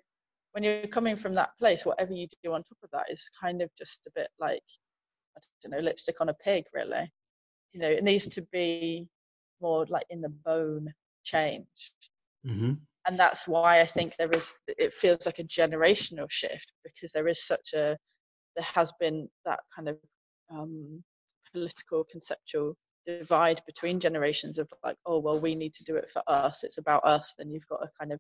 [0.54, 3.62] when you're coming from that place whatever you do on top of that is kind
[3.62, 4.64] of just a bit like
[5.38, 7.10] i don't know lipstick on a pig really
[7.72, 9.08] you know it needs to be
[9.62, 11.94] more like in the bone changed.
[12.46, 12.74] Mm-hmm.
[13.08, 17.28] And that's why I think there is, it feels like a generational shift because there
[17.28, 17.98] is such a,
[18.56, 19.98] there has been that kind of
[20.52, 21.04] um,
[21.52, 26.22] political conceptual divide between generations of like, oh, well, we need to do it for
[26.28, 26.64] us.
[26.64, 27.34] It's about us.
[27.38, 28.20] Then you've got a kind of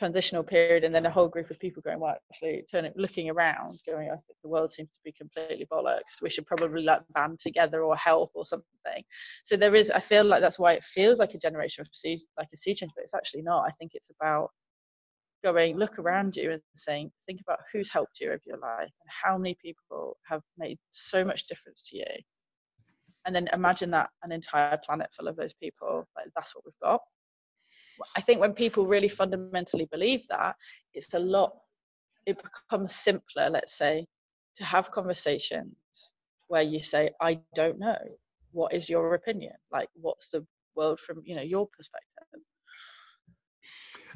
[0.00, 3.78] transitional period and then a whole group of people going well actually turning looking around
[3.86, 7.38] going i think the world seems to be completely bollocks we should probably like band
[7.38, 9.04] together or help or something
[9.44, 12.18] so there is i feel like that's why it feels like a generation of sea
[12.38, 14.48] like a sea change but it's actually not i think it's about
[15.44, 19.10] going look around you and saying think about who's helped you over your life and
[19.22, 22.04] how many people have made so much difference to you
[23.26, 26.74] and then imagine that an entire planet full of those people like that's what we've
[26.82, 27.00] got
[28.16, 30.56] I think when people really fundamentally believe that,
[30.94, 31.52] it's a lot,
[32.26, 34.06] it becomes simpler, let's say,
[34.56, 35.74] to have conversations
[36.48, 37.98] where you say, I don't know.
[38.52, 39.52] What is your opinion?
[39.70, 42.06] Like, what's the world from, you know, your perspective?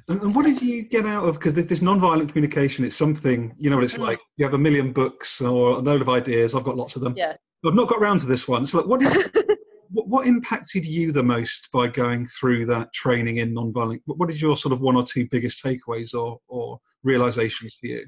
[0.08, 1.34] And, what did you get out of?
[1.34, 4.00] Because this, this non-violent communication is something you know what it's mm.
[4.00, 4.18] like.
[4.36, 6.54] You have a million books or a load of ideas.
[6.54, 7.14] I've got lots of them.
[7.16, 7.36] Yeah.
[7.66, 8.66] I've not got around to this one.
[8.66, 9.58] So, like, what did
[9.90, 14.00] what, what impacted you the most by going through that training in nonviolent?
[14.06, 18.06] What is your sort of one or two biggest takeaways or, or realizations for you?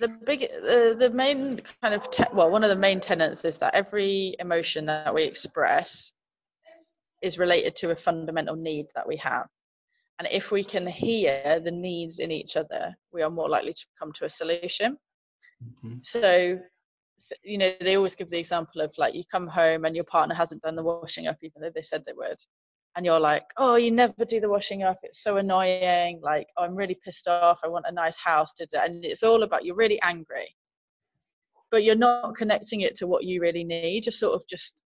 [0.00, 3.58] The big, uh, the main kind of te- well, one of the main tenets is
[3.58, 6.12] that every emotion that we express
[7.22, 9.46] is related to a fundamental need that we have.
[10.18, 13.84] And if we can hear the needs in each other, we are more likely to
[13.98, 14.96] come to a solution.
[15.62, 15.98] Mm-hmm.
[16.02, 16.58] So
[17.42, 20.34] you know they always give the example of like you come home and your partner
[20.34, 22.38] hasn't done the washing up even though they said they would.
[22.96, 24.98] And you're like oh you never do the washing up.
[25.02, 26.20] It's so annoying.
[26.22, 27.60] Like oh, i'm really pissed off.
[27.64, 28.52] I want a nice house.
[28.54, 30.54] To do and it's all about you're really angry.
[31.70, 34.02] But you're not connecting it to what you really need.
[34.04, 34.80] Just sort of just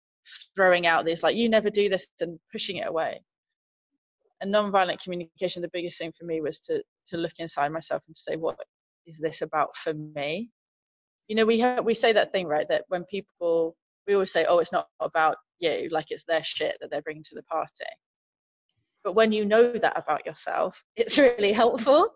[0.55, 3.21] throwing out this like you never do this and pushing it away.
[4.41, 8.17] And non-violent communication the biggest thing for me was to to look inside myself and
[8.17, 8.59] say what
[9.05, 10.49] is this about for me
[11.27, 13.75] you know we we say that thing right that when people
[14.07, 17.23] we always say oh it's not about you like it's their shit that they're bringing
[17.23, 17.71] to the party.
[19.03, 22.09] But when you know that about yourself it's really helpful.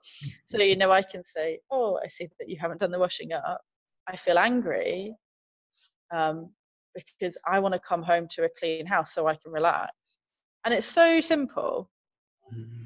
[0.46, 3.34] So you know i can say oh i see that you haven't done the washing
[3.34, 3.62] up.
[4.08, 5.16] I feel angry
[6.12, 6.50] um,
[6.96, 9.92] because i want to come home to a clean house so i can relax.
[10.66, 11.90] And it's so simple.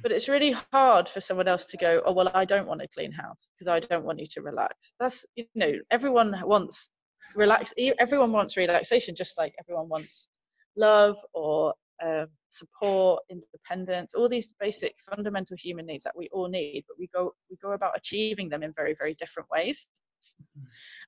[0.01, 2.87] But it's really hard for someone else to go, oh, well, I don't want a
[2.87, 4.91] clean house because I don't want you to relax.
[4.99, 6.89] That's, you know, everyone wants
[7.35, 7.73] relax.
[7.99, 10.27] Everyone wants relaxation, just like everyone wants
[10.75, 16.83] love or um, support, independence, all these basic fundamental human needs that we all need,
[16.87, 19.87] but we go we go about achieving them in very very different ways,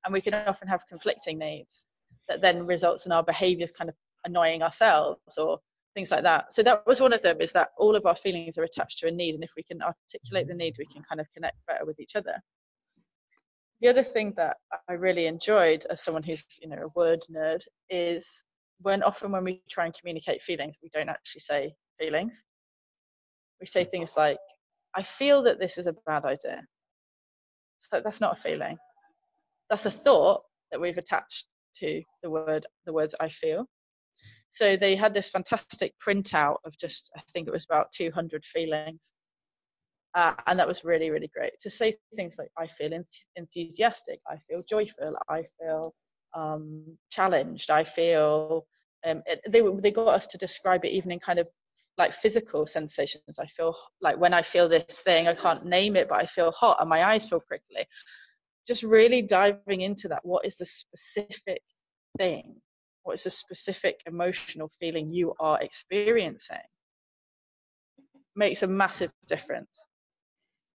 [0.04, 1.86] and we can often have conflicting needs
[2.28, 5.58] that then results in our behaviours kind of annoying ourselves or
[5.96, 6.52] things like that.
[6.52, 9.08] So that was one of them is that all of our feelings are attached to
[9.08, 11.86] a need, and if we can articulate the need, we can kind of connect better
[11.86, 12.36] with each other.
[13.80, 14.56] the other thing that
[14.88, 18.44] I really enjoyed as someone who's you know a word nerd is
[18.80, 22.44] when often when we try and communicate feelings, we don't actually say feelings.
[23.60, 24.38] We say things like,
[24.94, 26.62] "I feel that this is a bad idea."
[27.78, 28.76] So that's not a feeling.
[29.70, 33.66] That's a thought that we've attached to the word the words I feel.
[34.50, 39.12] So they had this fantastic printout of just I think it was about 200 feelings
[40.16, 42.90] uh, and that was really, really great to say things like, I feel
[43.36, 45.94] enthusiastic, I feel joyful, I feel
[46.34, 48.66] um, challenged, I feel.
[49.04, 51.46] Um, it, they, they got us to describe it even in kind of
[51.98, 53.38] like physical sensations.
[53.38, 56.50] I feel like when I feel this thing, I can't name it, but I feel
[56.50, 57.86] hot and my eyes feel prickly.
[58.66, 60.24] Just really diving into that.
[60.24, 61.60] What is the specific
[62.16, 62.56] thing?
[63.06, 66.56] What is the specific emotional feeling you are experiencing?
[68.34, 69.86] Makes a massive difference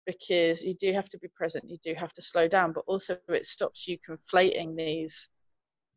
[0.07, 3.17] because you do have to be present, you do have to slow down, but also
[3.29, 5.29] it stops you conflating these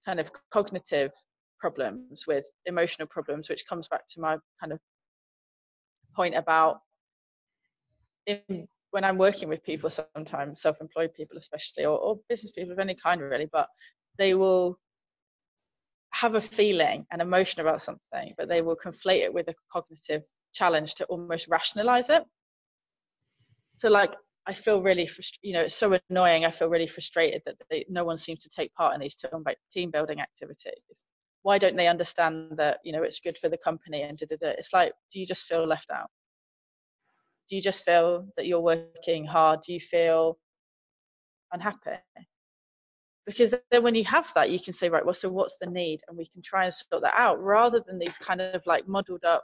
[0.05, 1.11] kind of cognitive
[1.59, 4.79] problems with emotional problems, which comes back to my kind of
[6.15, 6.81] point about
[8.27, 12.77] in, when I'm working with people, sometimes self-employed people, especially, or, or business people of
[12.77, 13.67] any kind, really, but
[14.19, 14.77] they will
[16.11, 20.23] have a feeling, an emotion about something, but they will conflate it with a cognitive
[20.53, 22.23] challenge to almost rationalize it
[23.79, 24.13] so like
[24.45, 25.09] I feel really,
[25.41, 26.43] you know, it's so annoying.
[26.43, 29.15] I feel really frustrated that they, no one seems to take part in these
[29.71, 31.05] team building activities.
[31.43, 34.35] Why don't they understand that, you know, it's good for the company and da da
[34.35, 34.49] da?
[34.57, 36.09] It's like, do you just feel left out?
[37.49, 39.61] Do you just feel that you're working hard?
[39.61, 40.37] Do you feel
[41.53, 41.99] unhappy?
[43.29, 46.01] Because then when you have that, you can say, right, well, so what's the need?
[46.07, 49.23] And we can try and sort that out rather than these kind of like muddled
[49.23, 49.43] up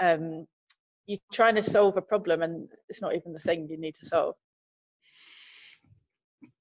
[0.00, 0.46] um,
[1.06, 4.06] you're trying to solve a problem and it's not even the thing you need to
[4.06, 4.34] solve.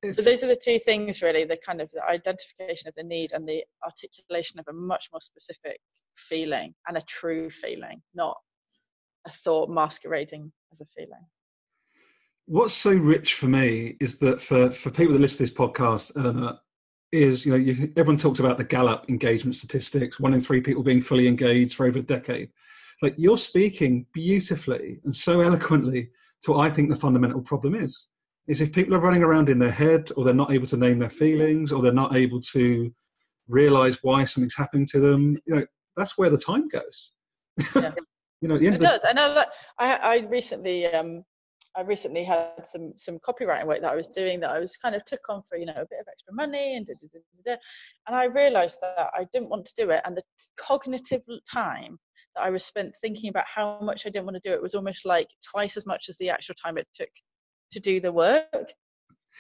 [0.02, 3.04] It's, so those are the two things really the kind of the identification of the
[3.04, 5.80] need and the articulation of a much more specific
[6.16, 8.38] feeling and a true feeling not
[9.28, 11.26] a thought masquerading as a feeling
[12.48, 16.12] what's so rich for me is that for for people that listen to this podcast
[16.18, 16.56] uh,
[17.12, 20.84] is you know you, everyone talks about the gallup engagement statistics one in three people
[20.84, 22.50] being fully engaged for over a decade
[23.02, 26.10] like you're speaking beautifully and so eloquently
[26.42, 28.08] to what I think the fundamental problem is.
[28.48, 31.00] Is if people are running around in their head or they're not able to name
[31.00, 32.94] their feelings or they're not able to
[33.50, 35.66] realize why something's happening to them, you know,
[35.98, 37.12] that's where the time goes.
[37.76, 37.92] Yeah.
[38.42, 38.78] you know, it the...
[38.78, 39.02] does.
[39.04, 39.44] I know.
[39.80, 41.24] I I recently um
[41.78, 44.96] I recently had some some copywriting work that I was doing that I was kind
[44.96, 47.08] of took on for you know a bit of extra money and da, da,
[47.46, 47.58] da,
[48.08, 50.24] and I realised that I didn't want to do it and the
[50.58, 51.22] cognitive
[51.54, 52.00] time
[52.36, 54.74] that I was spent thinking about how much I didn't want to do it was
[54.74, 57.10] almost like twice as much as the actual time it took
[57.72, 58.46] to do the work.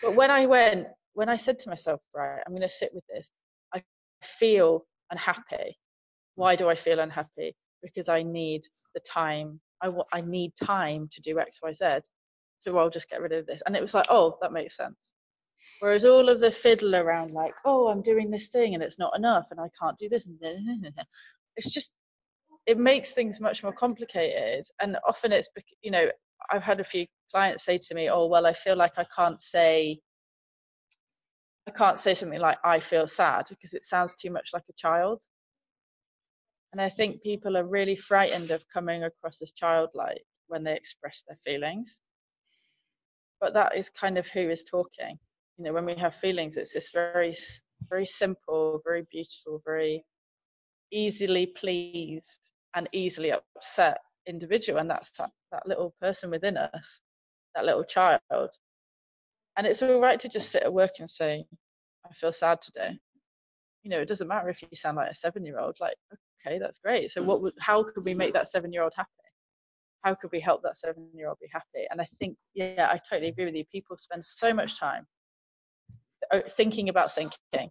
[0.01, 3.03] But when I went, when I said to myself, right, I'm going to sit with
[3.13, 3.29] this,
[3.73, 3.81] I
[4.23, 5.77] feel unhappy.
[6.35, 7.55] Why do I feel unhappy?
[7.81, 8.61] Because I need
[8.93, 9.59] the time.
[9.81, 11.85] I, I need time to do X, Y, Z.
[12.60, 13.62] So I'll just get rid of this.
[13.66, 15.14] And it was like, oh, that makes sense.
[15.80, 19.16] Whereas all of the fiddle around, like, oh, I'm doing this thing and it's not
[19.16, 20.28] enough and I can't do this.
[21.60, 21.89] It's just
[22.68, 25.47] it makes things much more complicated and often it's
[25.82, 26.08] you know
[26.51, 29.41] i've had a few clients say to me oh well i feel like i can't
[29.41, 29.97] say
[31.68, 34.74] i can't say something like i feel sad because it sounds too much like a
[34.74, 35.24] child
[36.74, 41.24] and i think people are really frightened of coming across as childlike when they express
[41.28, 42.01] their feelings
[43.39, 45.17] but that is kind of who is talking.
[45.57, 47.35] You know when we have feelings it's this very
[47.89, 50.03] very simple very beautiful very
[50.91, 57.01] easily pleased and easily upset individual and that's that, that little person within us
[57.55, 58.19] that little child.
[59.57, 61.45] And it's all right to just sit at work and say
[62.05, 62.99] i feel sad today.
[63.83, 65.95] You know it doesn't matter if you sound like a seven year old like
[66.45, 67.11] okay that's great.
[67.11, 69.09] So what would how could we make that seven year old happy
[70.03, 71.87] how could we help that seven year old be happy?
[71.91, 73.65] And i think yeah i totally agree with you.
[73.71, 75.05] People spend so much time
[76.31, 77.69] uh, thinking about thinking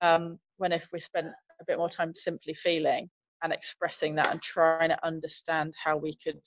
[0.00, 1.28] um, when if we spent
[1.60, 3.08] a bit more time simply feeling
[3.42, 6.40] and expressing that and trying to understand how we could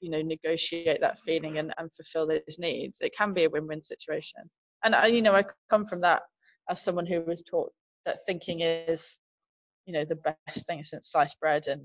[0.00, 3.82] you know negotiate that feeling and, and fulfill those needs it can be a win-win
[3.82, 4.48] situation.
[4.82, 6.22] And I, you know i come from that
[6.68, 7.72] as someone who was taught
[8.06, 9.16] that thinking is
[9.86, 10.16] you know the
[10.46, 11.82] best thing since sliced bread and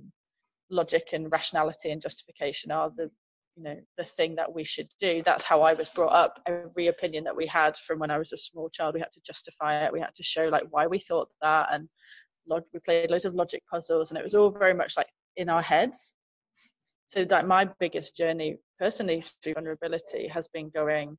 [0.70, 3.10] logic and rationality and justification are the
[3.56, 6.88] you know the thing that we should do that's how i was brought up every
[6.88, 9.86] opinion that we had from when i was a small child we had to justify
[9.86, 11.88] it we had to show like why we thought that and
[12.48, 15.62] we played loads of logic puzzles, and it was all very much like in our
[15.62, 16.14] heads.
[17.08, 21.18] So like my biggest journey personally through vulnerability has been going,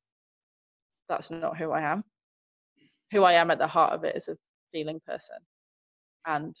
[1.07, 2.03] that's not who I am.
[3.11, 4.37] Who I am at the heart of it is a
[4.71, 5.37] feeling person.
[6.25, 6.55] And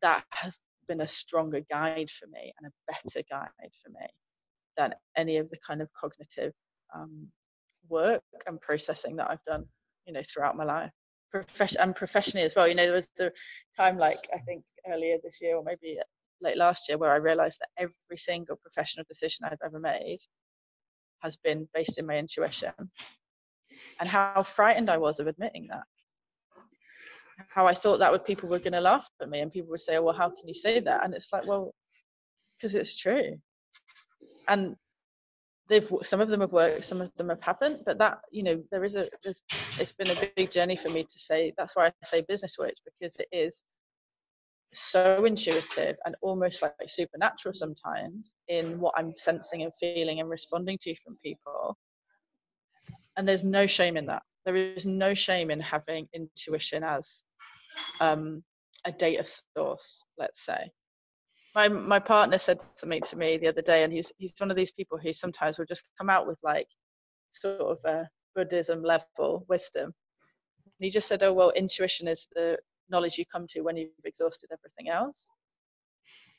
[0.00, 0.58] that has
[0.88, 4.06] been a stronger guide for me and a better guide for me
[4.76, 6.52] than any of the kind of cognitive
[6.94, 7.28] um,
[7.88, 9.64] work and processing that I've done,
[10.06, 10.90] you know, throughout my life.
[11.78, 12.66] And professionally as well.
[12.66, 13.30] You know, there was a
[13.76, 15.98] time like I think earlier this year or maybe
[16.40, 20.18] late last year where I realized that every single professional decision I've ever made
[21.20, 22.72] has been based in my intuition.
[24.00, 25.84] And how frightened I was of admitting that.
[27.48, 29.80] How I thought that would people were going to laugh at me and people would
[29.80, 31.04] say, oh, well, how can you say that?
[31.04, 31.74] And it's like, well,
[32.56, 33.36] because it's true.
[34.48, 34.76] And
[35.70, 38.62] they've some of them have worked some of them have happened but that you know
[38.70, 39.40] there is a there's
[39.78, 42.76] it's been a big journey for me to say that's why i say business witch
[42.84, 43.62] because it is
[44.74, 50.76] so intuitive and almost like supernatural sometimes in what i'm sensing and feeling and responding
[50.80, 51.76] to from people
[53.16, 57.22] and there's no shame in that there is no shame in having intuition as
[58.00, 58.42] um,
[58.84, 59.24] a data
[59.56, 60.70] source let's say
[61.54, 64.56] my my partner said something to me the other day, and he's he's one of
[64.56, 66.68] these people who sometimes will just come out with like
[67.30, 69.92] sort of a Buddhism level wisdom.
[70.64, 72.58] And he just said, "Oh well, intuition is the
[72.88, 75.28] knowledge you come to when you've exhausted everything else."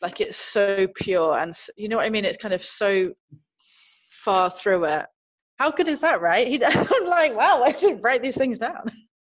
[0.01, 2.25] Like it's so pure, and you know what I mean.
[2.25, 3.13] It's kind of so
[3.59, 5.05] far through it.
[5.57, 6.47] How good is that, right?
[6.47, 8.91] He, I'm like, wow, I should write these things down.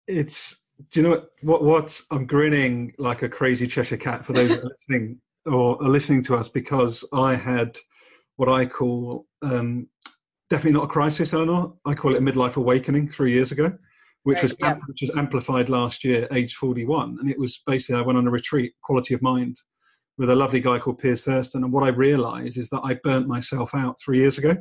[0.07, 0.61] It's
[0.91, 4.49] do you know what, what, what I'm grinning like a crazy Cheshire cat for those
[4.63, 7.77] listening or are listening to us because I had
[8.38, 9.88] what I call um,
[10.49, 11.73] definitely not a crisis, Eleanor.
[11.86, 13.71] I call it a midlife awakening three years ago,
[14.23, 14.77] which right, was yeah.
[14.88, 18.32] which was amplified last year, age 41, and it was basically I went on a
[18.32, 19.57] retreat, quality of mind,
[20.17, 23.27] with a lovely guy called Piers Thurston, and what I realised is that I burnt
[23.27, 24.55] myself out three years ago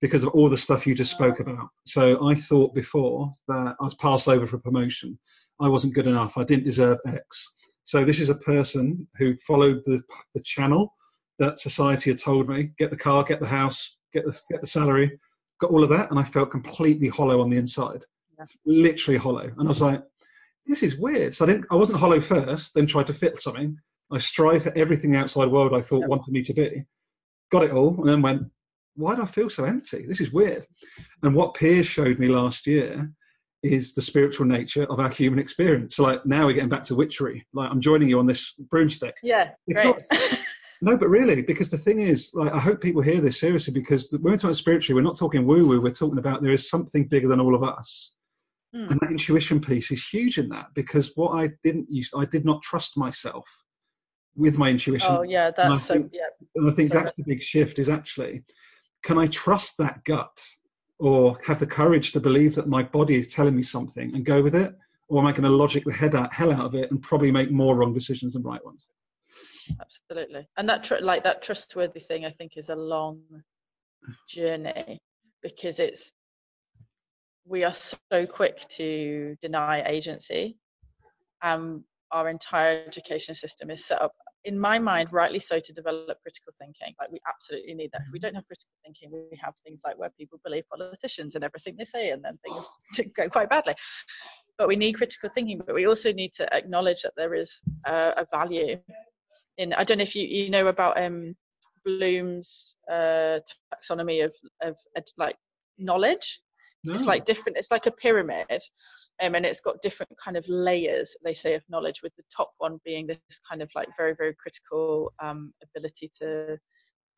[0.00, 1.68] because of all the stuff you just spoke about.
[1.86, 5.16] So I thought before that I was passed over for promotion.
[5.62, 6.36] I wasn't good enough.
[6.36, 7.52] I didn't deserve X.
[7.84, 10.02] So this is a person who followed the,
[10.34, 10.94] the channel
[11.38, 14.66] that society had told me: get the car, get the house, get the get the
[14.66, 15.18] salary,
[15.60, 18.04] got all of that, and I felt completely hollow on the inside,
[18.38, 18.44] yeah.
[18.66, 19.50] literally hollow.
[19.56, 20.02] And I was like,
[20.66, 21.34] this is weird.
[21.34, 23.76] So I didn't, I wasn't hollow first, then tried to fit something.
[24.10, 26.84] I strive for everything the outside world I thought wanted me to be,
[27.50, 28.42] got it all, and then went,
[28.94, 30.04] why do I feel so empty?
[30.06, 30.66] This is weird.
[31.22, 33.10] And what Piers showed me last year
[33.62, 35.96] is the spiritual nature of our human experience.
[35.96, 37.46] So like now we're getting back to witchery.
[37.52, 39.16] Like I'm joining you on this broomstick.
[39.22, 39.96] Yeah, great.
[40.82, 44.08] no, but really, because the thing is, like I hope people hear this seriously because
[44.10, 45.80] when we're talking spiritually, we're not talking woo woo.
[45.80, 48.14] We're talking about there is something bigger than all of us,
[48.74, 48.90] mm.
[48.90, 52.44] and that intuition piece is huge in that because what I didn't use, I did
[52.44, 53.48] not trust myself
[54.34, 55.08] with my intuition.
[55.10, 56.08] Oh yeah, that's so.
[56.12, 56.22] yeah,
[56.56, 57.78] and I think so that's the big shift.
[57.78, 58.42] Is actually,
[59.04, 60.36] can I trust that gut?
[61.02, 64.40] Or have the courage to believe that my body is telling me something and go
[64.40, 64.72] with it?
[65.08, 67.32] Or am I going to logic the head out, hell out of it and probably
[67.32, 68.86] make more wrong decisions than right ones?
[69.80, 70.46] Absolutely.
[70.56, 73.20] And that, tr- like that trustworthy thing, I think is a long
[74.28, 75.02] journey
[75.42, 76.12] because it's,
[77.44, 80.56] we are so quick to deny agency.
[81.42, 81.82] Um,
[82.12, 84.12] our entire education system is set up
[84.44, 86.94] in my mind, rightly so, to develop critical thinking.
[87.00, 88.02] Like we absolutely need that.
[88.02, 88.26] If we mm-hmm.
[88.26, 91.84] don't have critical thinking, we have things like where people believe politicians and everything they
[91.84, 92.68] say, and then things
[93.16, 93.74] go quite badly.
[94.58, 98.12] But we need critical thinking, but we also need to acknowledge that there is uh,
[98.16, 98.78] a value
[99.58, 99.72] in.
[99.72, 101.34] I don't know if you you know about um,
[101.84, 103.40] Bloom's uh,
[103.72, 104.76] taxonomy of of
[105.16, 105.36] like
[105.78, 106.40] knowledge.
[106.84, 106.94] No.
[106.94, 107.58] It's like different.
[107.58, 108.60] It's like a pyramid,
[109.20, 112.52] um, and it's got different kind of layers they say of knowledge with the top
[112.58, 113.18] one being this
[113.48, 116.58] kind of like very very critical um, ability to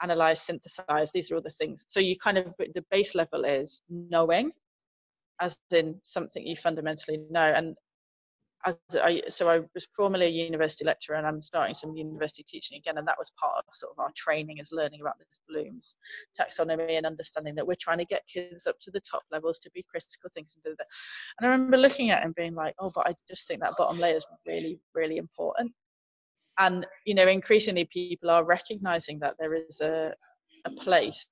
[0.02, 3.82] analyze synthesize these are all the things so you kind of the base level is
[3.88, 4.50] knowing
[5.40, 7.76] as in something you fundamentally know and
[8.66, 12.96] I, so I was formerly a university lecturer and I'm starting some university teaching again
[12.96, 15.96] and that was part of sort of our training is learning about this Bloom's
[16.38, 19.70] taxonomy and understanding that we're trying to get kids up to the top levels to
[19.74, 23.06] be critical thinkers and, and I remember looking at it and being like oh but
[23.06, 25.72] I just think that bottom layer is really really important.
[26.58, 30.14] And you know increasingly people are recognizing that there is a,
[30.64, 31.26] a place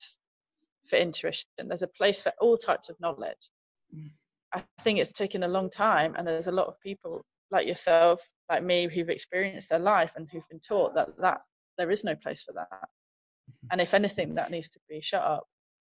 [0.86, 1.48] for intuition.
[1.58, 3.50] There's a place for all types of knowledge.
[3.96, 4.10] Mm.
[4.54, 8.20] I think it's taken a long time, and there's a lot of people like yourself,
[8.50, 11.40] like me, who've experienced their life and who've been taught that that
[11.78, 12.68] there is no place for that.
[12.70, 13.68] Mm-hmm.
[13.70, 15.46] And if anything, that needs to be shut up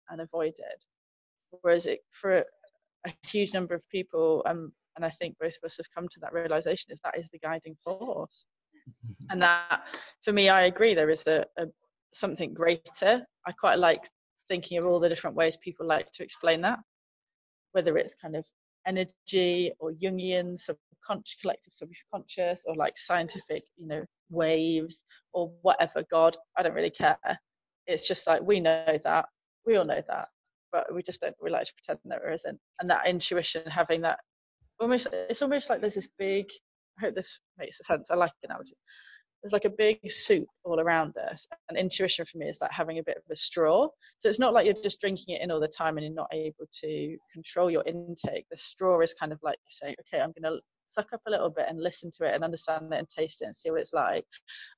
[0.09, 0.83] and avoided.
[1.61, 2.43] Whereas it, for
[3.07, 6.19] a huge number of people, um, and I think both of us have come to
[6.19, 8.47] that realization, is that is the guiding force.
[8.87, 9.25] Mm-hmm.
[9.31, 9.87] And that,
[10.23, 10.93] for me, I agree.
[10.93, 11.67] There is a, a
[12.13, 13.25] something greater.
[13.47, 14.09] I quite like
[14.47, 16.79] thinking of all the different ways people like to explain that
[17.73, 18.45] whether it's kind of
[18.85, 25.03] energy or Jungian subconscious, collective subconscious, or like scientific, you know, waves
[25.33, 26.03] or whatever.
[26.09, 27.17] God, I don't really care.
[27.87, 29.25] It's just like we know that,
[29.65, 30.29] we all know that,
[30.71, 31.35] but we just don't.
[31.41, 32.59] We like to pretend there isn't.
[32.79, 34.19] And that intuition, having that,
[34.79, 36.45] almost, it's almost like there's this big.
[36.99, 38.11] I hope this makes sense.
[38.11, 38.75] I like analogies
[39.41, 42.99] there's like a big soup all around us and intuition for me is like having
[42.99, 43.87] a bit of a straw.
[44.17, 46.29] So it's not like you're just drinking it in all the time and you're not
[46.33, 48.45] able to control your intake.
[48.51, 51.31] The straw is kind of like you say okay i'm going to suck up a
[51.31, 53.81] little bit and listen to it and understand it and taste it and see what
[53.81, 54.25] it's like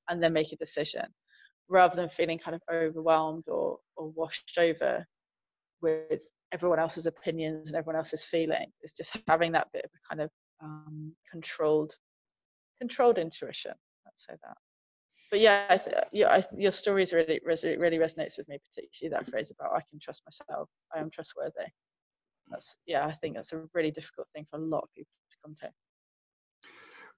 [0.08, 1.06] and then make a decision
[1.68, 5.04] rather than feeling kind of overwhelmed or or washed over
[5.80, 8.72] with everyone else's opinions and everyone else's feelings.
[8.82, 10.30] It's just having that bit of a kind of
[10.62, 11.94] um, controlled
[12.78, 13.72] controlled intuition
[14.16, 14.56] say that.
[15.30, 15.78] But yeah, I,
[16.12, 19.98] yeah, I, your stories really, really resonates with me, particularly that phrase about I can
[19.98, 21.70] trust myself, I am trustworthy.
[22.50, 25.36] That's yeah, I think that's a really difficult thing for a lot of people to
[25.42, 25.70] come to.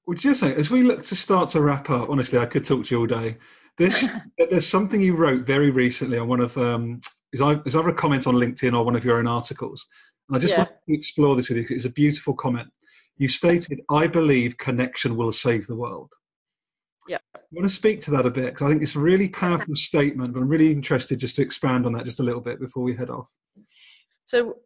[0.06, 2.84] Would you say, as we look to start to wrap up, honestly, I could talk
[2.86, 3.38] to you all day.
[3.78, 7.00] This, there's something you wrote very recently on one of, um,
[7.32, 9.84] is, either a comment on LinkedIn or one of your own articles.
[10.28, 10.58] And I just yeah.
[10.58, 11.76] want to explore this with you.
[11.76, 12.68] It's a beautiful comment.
[13.16, 16.12] You stated, I believe connection will save the world.
[17.08, 17.18] Yeah.
[17.34, 19.74] I want to speak to that a bit because I think it's a really powerful
[19.76, 22.82] statement, but I'm really interested just to expand on that just a little bit before
[22.82, 23.30] we head off.
[24.24, 24.56] So,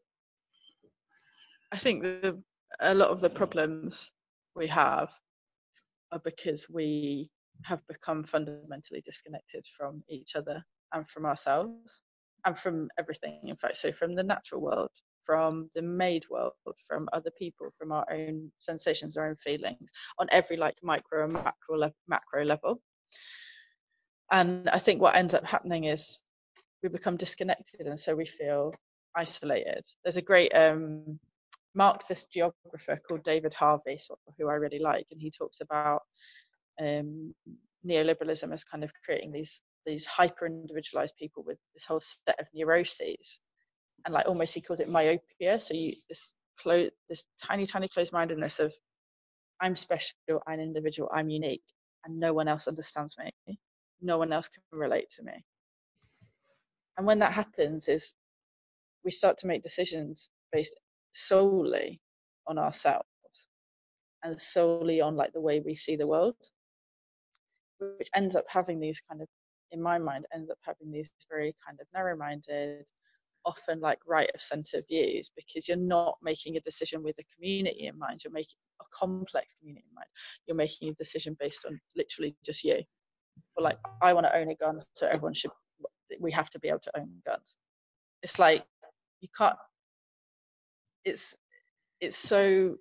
[1.73, 2.41] I think the,
[2.81, 4.13] a lot of the problems
[4.55, 5.11] we have
[6.13, 7.31] are because we
[7.65, 10.65] have become fundamentally disconnected from each other
[10.95, 12.03] and from ourselves
[12.45, 14.91] and from everything, in fact, so from the natural world,
[15.29, 16.53] from the made world,
[16.87, 21.35] from other people, from our own sensations, our own feelings, on every like micro and
[21.35, 22.81] macro, le- macro level.
[24.33, 26.23] And I think what ends up happening is
[26.83, 28.73] we become disconnected, and so we feel
[29.15, 29.85] isolated.
[30.03, 31.21] There's a great um,
[31.75, 34.01] Marxist geographer called David Harvey,
[34.39, 36.01] who I really like, and he talks about
[36.81, 37.35] um,
[37.87, 42.47] neoliberalism as kind of creating these these hyper individualized people with this whole set of
[42.55, 43.39] neuroses
[44.05, 45.59] and like almost he calls it myopia.
[45.59, 48.73] So you this close this tiny tiny closed mindedness of
[49.61, 50.15] I'm special,
[50.47, 51.65] I'm individual, I'm unique,
[52.05, 53.59] and no one else understands me.
[54.01, 55.45] No one else can relate to me.
[56.97, 58.15] And when that happens, is
[59.05, 60.77] we start to make decisions based
[61.13, 62.01] solely
[62.47, 63.07] on ourselves
[64.23, 66.37] and solely on like the way we see the world,
[67.99, 69.29] which ends up having these kind of,
[69.71, 72.87] in my mind, ends up having these very kind of narrow-minded,
[73.45, 77.87] often like right of center views because you're not making a decision with a community
[77.87, 80.07] in mind you're making a complex community in mind.
[80.47, 82.83] You're making a decision based on literally just you.
[83.57, 85.53] Or like i want to own a gun so everyone should
[86.21, 87.59] we have to be able to own guns.
[88.23, 88.65] It's like
[89.21, 89.57] you can't
[91.05, 91.37] it's
[92.01, 92.77] it's so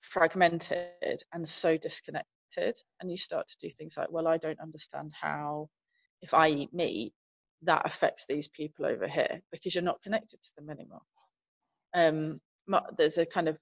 [0.00, 5.12] fragmented and so disconnected and you start to do things like well i don't understand
[5.18, 5.68] how
[6.22, 7.12] if i eat meat
[7.62, 11.02] that affects these people over here because you're not connected to them anymore.
[11.94, 12.40] Um,
[12.96, 13.58] there's a kind of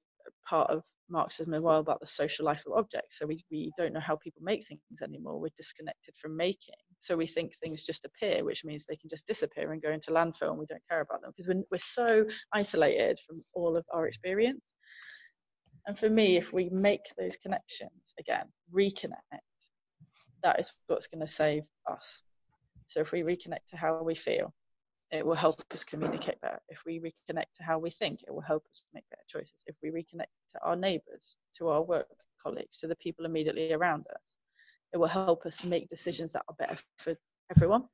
[0.49, 3.19] part of Marxism as well about the social life of objects.
[3.19, 5.41] So we, we don't know how people make things anymore.
[5.41, 6.75] We're disconnected from making.
[7.01, 10.11] So we think things just appear, which means they can just disappear and go into
[10.11, 13.85] landfill and we don't care about them because we're, we're so isolated from all of
[13.93, 14.75] our experience.
[15.87, 19.13] And for me, if we make those connections again, reconnect,
[20.43, 22.23] that is what's going to save us
[22.87, 24.53] so if we reconnect to how we feel,
[25.11, 26.59] it will help us communicate better.
[26.69, 29.63] If we reconnect to how we think, it will help us make better choices.
[29.67, 32.09] If we reconnect to our neighbours, to our work
[32.43, 34.37] colleagues, to the people immediately around us,
[34.93, 37.15] it will help us make decisions that are better for
[37.55, 37.85] everyone.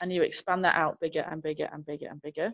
[0.00, 2.52] And you expand that out bigger and bigger and bigger and bigger.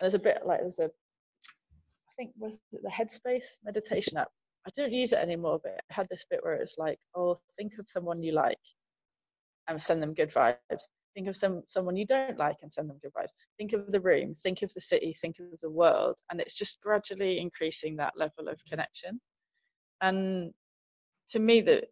[0.00, 4.28] There's a bit like there's a, I think was it the Headspace meditation app.
[4.66, 7.74] I don't use it anymore, but it had this bit where it's like, oh, think
[7.78, 8.58] of someone you like
[9.68, 10.84] and send them good vibes.
[11.14, 13.32] Think of some someone you don't like and send them good vibes.
[13.58, 16.80] Think of the room, think of the city, think of the world, and it's just
[16.82, 19.20] gradually increasing that level of connection.
[20.00, 20.52] And
[21.30, 21.84] to me, that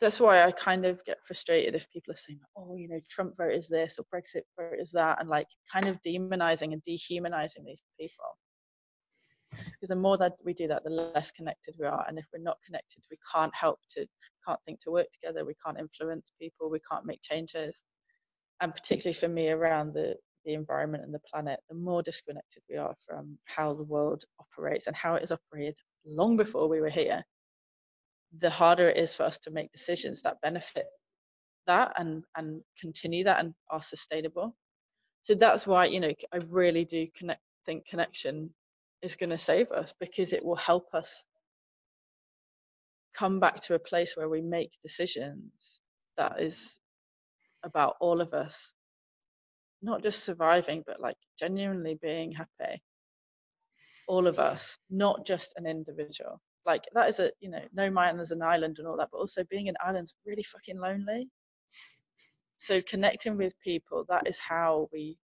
[0.00, 3.36] that's why I kind of get frustrated if people are saying, "Oh, you know, Trump
[3.36, 7.64] vote is this or Brexit vote is that," and like kind of demonizing and dehumanizing
[7.64, 8.38] these people
[9.50, 12.42] because the more that we do that the less connected we are and if we're
[12.42, 14.06] not connected we can't help to
[14.46, 17.84] can't think to work together we can't influence people we can't make changes.
[18.60, 22.76] And particularly for me around the the environment and the planet the more disconnected we
[22.76, 25.76] are from how the world operates and how it has operated
[26.06, 27.22] long before we were here
[28.40, 30.86] the harder it is for us to make decisions that benefit
[31.66, 34.56] that and and continue that and are sustainable.
[35.22, 38.50] So that's why you know i really do connect think connection
[39.02, 41.24] is going to save us because it will help us
[43.14, 45.80] come back to a place where we make decisions
[46.16, 46.78] that is
[47.64, 48.72] about all of us.
[49.82, 52.82] Not just surviving but like genuinely being happy.
[54.08, 56.40] All of us not just an individual.
[56.66, 59.18] Like that is a you know no man is an island and all that but
[59.18, 61.28] also being an island's really fucking lonely.
[62.58, 65.16] So connecting with people that is how we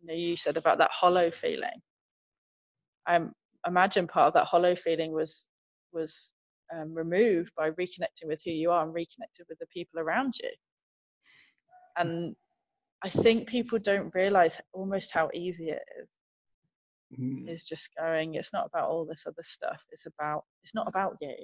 [0.00, 1.80] you know you said about that hollow feeling
[3.06, 3.20] i
[3.66, 5.48] imagine part of that hollow feeling was
[5.92, 6.32] was
[6.74, 10.50] um, removed by reconnecting with who you are and reconnected with the people around you.
[11.96, 12.36] And
[13.02, 16.08] i think people don't realize almost how easy it is.
[17.18, 17.48] Mm.
[17.48, 19.82] is just going it's not about all this other stuff.
[19.90, 21.34] It's about it's not about you.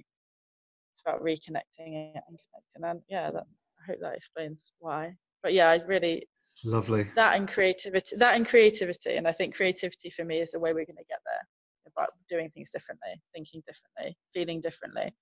[0.92, 2.84] It's about reconnecting and connecting.
[2.84, 3.46] And yeah that
[3.80, 5.16] I hope that explains why.
[5.44, 6.26] But yeah, I really
[6.64, 8.16] lovely that and creativity.
[8.16, 11.04] That and creativity, and I think creativity for me is the way we're going to
[11.04, 11.46] get there.
[11.86, 15.14] About doing things differently, thinking differently, feeling differently.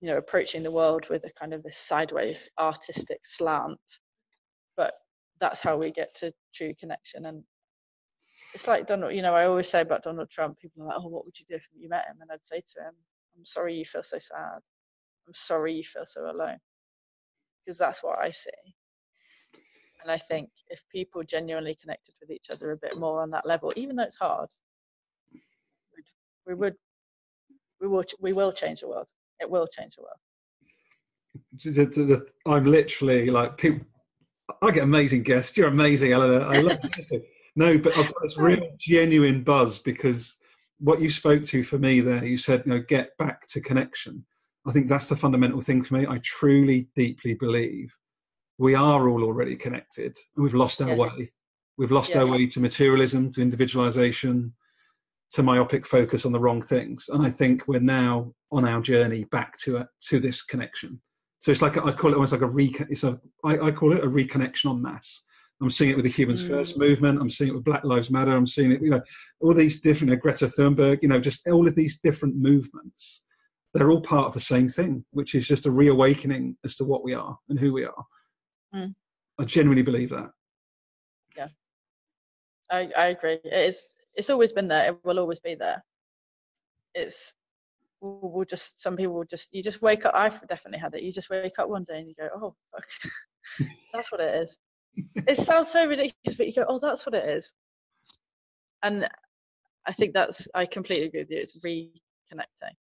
[0.00, 3.78] You know, approaching the world with a kind of this sideways artistic slant.
[4.78, 4.94] But
[5.38, 7.26] that's how we get to true connection.
[7.26, 7.44] And
[8.54, 9.12] it's like Donald.
[9.12, 10.58] You know, I always say about Donald Trump.
[10.58, 12.62] People are like, "Oh, what would you do if you met him?" And I'd say
[12.62, 12.94] to him,
[13.36, 14.60] "I'm sorry you feel so sad.
[15.28, 16.58] I'm sorry you feel so alone."
[17.70, 18.50] because that's what I see.
[20.02, 23.46] And I think if people genuinely connected with each other a bit more on that
[23.46, 24.48] level, even though it's hard,
[26.46, 26.74] we would,
[27.80, 29.08] we will, we will change the world.
[29.40, 30.18] It will change the world.
[32.46, 33.86] I'm literally like people.
[34.62, 35.56] I get amazing guests.
[35.56, 36.44] You're amazing, Eleanor.
[36.46, 36.78] I love
[37.10, 37.24] it.
[37.56, 40.36] No, but I've got this real genuine buzz because
[40.78, 44.24] what you spoke to for me there, you said, you know, get back to connection.
[44.66, 46.06] I think that's the fundamental thing for me.
[46.06, 47.96] I truly, deeply believe
[48.60, 50.98] we are all already connected and we've lost our yes.
[50.98, 51.26] way.
[51.78, 52.18] We've lost yes.
[52.18, 54.52] our way to materialism, to individualization,
[55.32, 57.06] to myopic focus on the wrong things.
[57.08, 61.00] And I think we're now on our journey back to a, to this connection.
[61.38, 62.70] So it's like I call it almost like a re.
[62.90, 65.22] It's a I, I call it a reconnection on mass.
[65.62, 66.48] I'm seeing it with the Humans mm.
[66.48, 67.18] First movement.
[67.18, 68.36] I'm seeing it with Black Lives Matter.
[68.36, 69.00] I'm seeing it, you know,
[69.40, 70.98] all these different Greta Thunberg.
[71.00, 73.22] You know, just all of these different movements
[73.72, 77.04] they're all part of the same thing, which is just a reawakening as to what
[77.04, 78.04] we are and who we are.
[78.74, 78.94] Mm.
[79.38, 80.30] I genuinely believe that.
[81.36, 81.48] Yeah,
[82.70, 83.38] I, I agree.
[83.44, 83.88] It is.
[84.14, 84.90] It's always been there.
[84.90, 85.82] It will always be there.
[86.94, 87.34] It's
[88.00, 90.14] we'll, we'll just some people will just you just wake up.
[90.14, 91.02] I've definitely had it.
[91.02, 94.56] You just wake up one day and you go, oh fuck, that's what it is.
[95.26, 97.52] it sounds so ridiculous, but you go, oh, that's what it is.
[98.82, 99.08] And
[99.86, 101.38] I think that's I completely agree with you.
[101.38, 102.74] It's reconnecting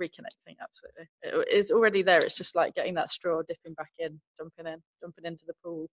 [0.00, 1.08] reconnecting absolutely.
[1.22, 4.80] It is already there it's just like getting that straw dipping back in jumping in
[5.00, 5.88] jumping into the pool.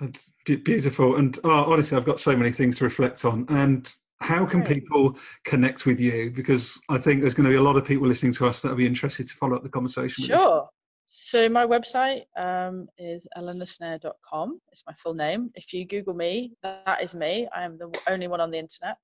[0.00, 4.46] It's beautiful and oh, honestly i've got so many things to reflect on and how
[4.46, 6.30] can people connect with you?
[6.30, 8.68] Because i think there's going to be a lot of people listening to us that
[8.68, 10.68] will be interested to follow up the conversation sure.
[11.04, 15.50] So my website um, is eleanorsnare.com it's my full name.
[15.54, 17.48] If you google me that is me.
[17.54, 18.96] I am the only one on the internet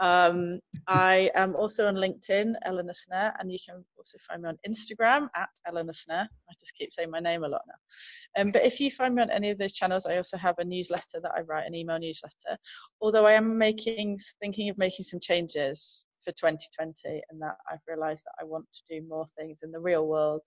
[0.00, 4.58] um, I am also on LinkedIn, Eleanor Snare, and you can also find me on
[4.66, 6.26] Instagram at Eleanor Snare.
[6.48, 8.40] I just keep saying my name a lot now.
[8.40, 10.64] Um, but if you find me on any of those channels, I also have a
[10.64, 12.56] newsletter that I write, an email newsletter.
[13.02, 18.24] Although I am making, thinking of making some changes for 2020, and that I've realised
[18.24, 20.42] that I want to do more things in the real world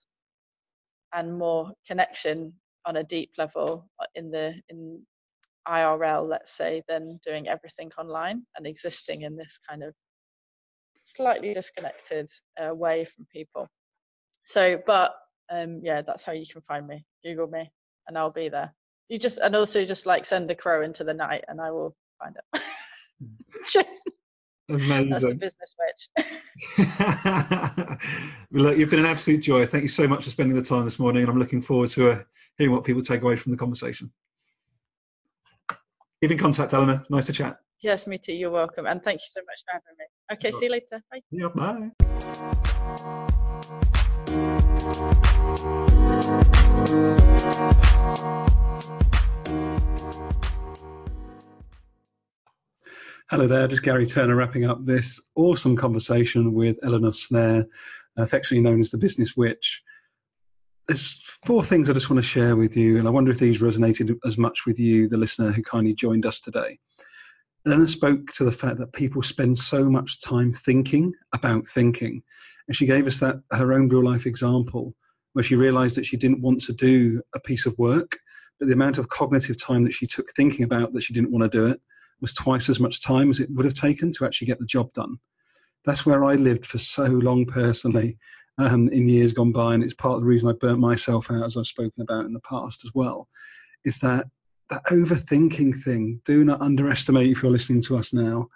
[1.13, 2.53] and more connection
[2.85, 4.99] on a deep level in the in
[5.67, 9.93] IRL, let's say, than doing everything online and existing in this kind of
[11.03, 13.67] slightly disconnected uh, way from people.
[14.45, 15.15] So, but
[15.51, 17.05] um, yeah, that's how you can find me.
[17.23, 17.71] Google me,
[18.07, 18.73] and I'll be there.
[19.09, 21.95] You just and also just like send a crow into the night, and I will
[22.19, 22.65] find it.
[24.69, 25.09] Amazing.
[25.09, 26.09] That's the business witch.
[28.51, 29.65] Look, you've been an absolute joy.
[29.65, 32.11] Thank you so much for spending the time this morning, and I'm looking forward to
[32.11, 32.23] uh,
[32.57, 34.11] hearing what people take away from the conversation
[36.23, 37.03] keep in contact, Eleanor.
[37.09, 37.57] Nice to chat.
[37.81, 38.31] Yes, me too.
[38.31, 38.85] You're welcome.
[38.85, 40.05] And thank you so much for having me.
[40.31, 41.03] Okay, see you later.
[41.11, 41.19] Bye.
[41.31, 41.91] Yeah, bye.
[53.29, 57.65] Hello there, just Gary Turner wrapping up this awesome conversation with Eleanor Snare,
[58.15, 59.82] affectionately known as the Business Witch
[60.87, 63.59] there's four things I just want to share with you, and I wonder if these
[63.59, 66.77] resonated as much with you, the listener who kindly joined us today.
[67.65, 72.21] Eleanor spoke to the fact that people spend so much time thinking about thinking,
[72.67, 74.93] and she gave us that her own real life example
[75.33, 78.17] where she realized that she didn't want to do a piece of work
[78.59, 81.43] but the amount of cognitive time that she took thinking about that she didn't want
[81.43, 81.81] to do it
[82.21, 84.91] was twice as much time as it would have taken to actually get the job
[84.93, 85.17] done.
[85.83, 88.17] That's where I lived for so long personally
[88.57, 91.43] um, in years gone by, and it's part of the reason I burnt myself out,
[91.43, 93.27] as I've spoken about in the past as well,
[93.85, 94.25] is that
[94.69, 96.21] that overthinking thing.
[96.25, 98.47] Do not underestimate if you're listening to us now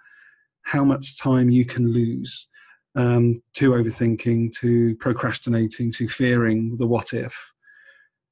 [0.62, 2.48] how much time you can lose
[2.94, 7.34] um, to overthinking, to procrastinating, to fearing the what if.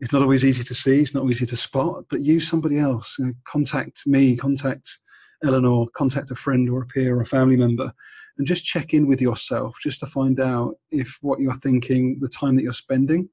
[0.00, 3.16] It's not always easy to see, it's not easy to spot, but use somebody else.
[3.18, 4.98] You know, contact me, contact
[5.44, 7.92] Eleanor, contact a friend or a peer or a family member,
[8.38, 12.28] and just check in with yourself just to find out if what you're thinking, the
[12.28, 13.28] time that you're spending,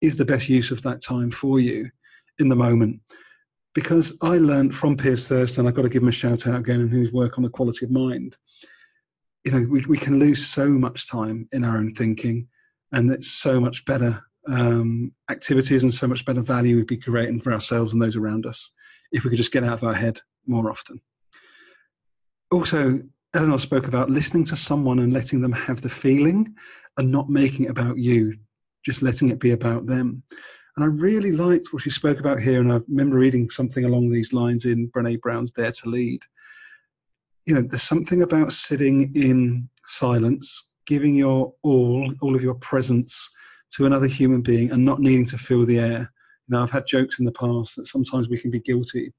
[0.00, 1.90] is the best use of that time for you
[2.38, 3.00] in the moment.
[3.74, 6.80] Because I learned from Piers Thurston, I've got to give him a shout out again,
[6.80, 8.36] and his work on the quality of mind.
[9.44, 12.46] You know, we, we can lose so much time in our own thinking,
[12.92, 17.40] and it's so much better um, activities and so much better value we'd be creating
[17.40, 18.70] for ourselves and those around us
[19.12, 21.00] if we could just get out of our head more often.
[22.50, 23.00] Also,
[23.34, 26.54] Eleanor spoke about listening to someone and letting them have the feeling
[26.98, 28.32] and not making it about you,
[28.84, 30.22] just letting it be about them.
[30.76, 34.10] And I really liked what she spoke about here, and I remember reading something along
[34.10, 36.22] these lines in Brene Brown's Dare to Lead.
[37.46, 43.28] You know, there's something about sitting in silence, giving your all, all of your presence
[43.74, 46.12] to another human being and not needing to fill the air.
[46.48, 49.12] Now, I've had jokes in the past that sometimes we can be guilty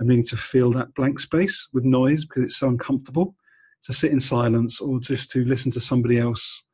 [0.00, 3.34] of needing to fill that blank space with noise because it's so uncomfortable
[3.84, 6.64] to sit in silence or just to listen to somebody else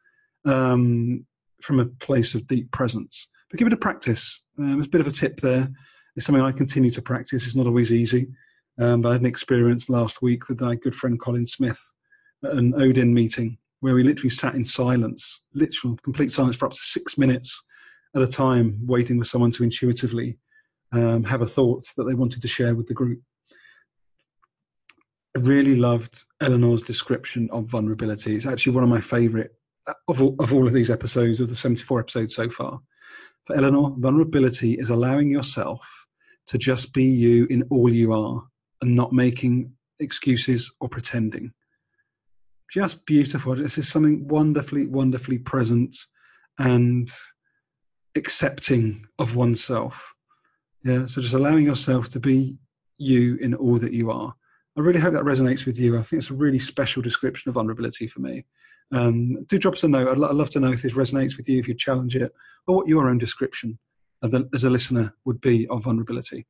[0.45, 1.25] um,
[1.63, 3.29] from a place of deep presence.
[3.51, 4.43] But give it a practice.
[4.59, 5.69] Um, it's a bit of a tip there.
[6.17, 7.47] It's something I continue to practice.
[7.47, 8.29] It's not always easy.
[8.79, 11.81] Um, but I had an experience last week with my good friend Colin Smith
[12.45, 16.73] at an Odin meeting where we literally sat in silence, literal complete silence for up
[16.73, 17.63] to six minutes
[18.15, 20.39] at a time, waiting for someone to intuitively
[20.93, 23.21] um, have a thought that they wanted to share with the group.
[25.37, 28.35] I really loved Eleanor's description of vulnerability.
[28.35, 29.51] It's actually one of my favourite
[29.87, 32.81] uh, of all, of all of these episodes, of the 74 episodes so far.
[33.47, 36.07] For Eleanor, vulnerability is allowing yourself
[36.49, 38.43] to just be you in all you are
[38.83, 41.53] and not making excuses or pretending.
[42.71, 43.55] Just beautiful.
[43.55, 45.97] This is something wonderfully, wonderfully present
[46.59, 47.11] and
[48.17, 50.13] accepting of oneself.
[50.83, 52.59] Yeah, so just allowing yourself to be
[52.99, 54.35] you in all that you are.
[54.77, 55.99] I really hope that resonates with you.
[55.99, 58.45] I think it's a really special description of vulnerability for me.
[58.93, 60.09] Um, do drop us a note.
[60.09, 62.33] I'd, I'd, love to know if this resonates with you, if you challenge it,
[62.67, 63.79] or what your own description
[64.23, 66.47] the, as a listener would be of vulnerability.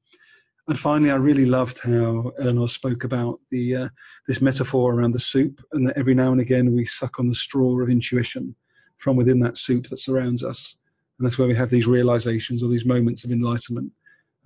[0.68, 3.89] And finally, I really loved how Eleanor spoke about the uh,
[4.29, 7.35] this metaphor around the soup, and that every now and again we suck on the
[7.35, 8.55] straw of intuition
[8.99, 10.77] from within that soup that surrounds us,
[11.18, 13.91] and that's where we have these realizations or these moments of enlightenment.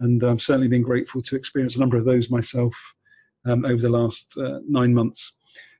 [0.00, 2.74] And I've certainly been grateful to experience a number of those myself
[3.46, 5.32] um, over the last uh, nine months.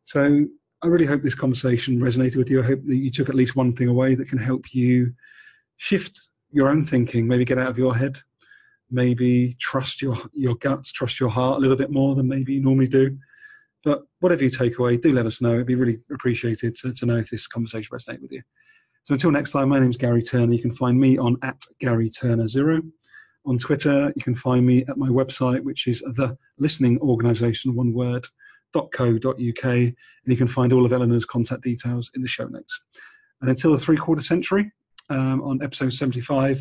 [0.05, 0.47] So
[0.83, 2.63] I really hope this conversation resonated with you.
[2.63, 5.13] I hope that you took at least one thing away that can help you
[5.79, 8.19] shift your own thinking, maybe get out of your head,
[8.91, 12.61] maybe trust your, your guts, trust your heart a little bit more than maybe you
[12.61, 13.17] normally do.
[13.83, 15.55] But whatever you take away, do let us know.
[15.55, 18.43] It'd be really appreciated to, to know if this conversation resonated with you.
[19.03, 20.53] So until next time, my name is Gary Turner.
[20.53, 22.81] You can find me on at Gary Turner Zero
[23.47, 24.13] on Twitter.
[24.17, 28.27] You can find me at my website, which is the listening organization, one word,
[28.73, 29.95] .co.uk, and
[30.27, 32.81] you can find all of Eleanor's contact details in the show notes.
[33.41, 34.73] And until the three quarter century,
[35.11, 36.61] um, on episode 75,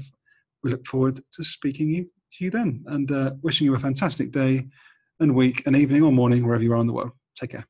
[0.63, 4.31] we look forward to speaking you, to you then and uh, wishing you a fantastic
[4.31, 4.67] day
[5.19, 7.11] and week and evening or morning, wherever you are in the world.
[7.37, 7.65] Take care.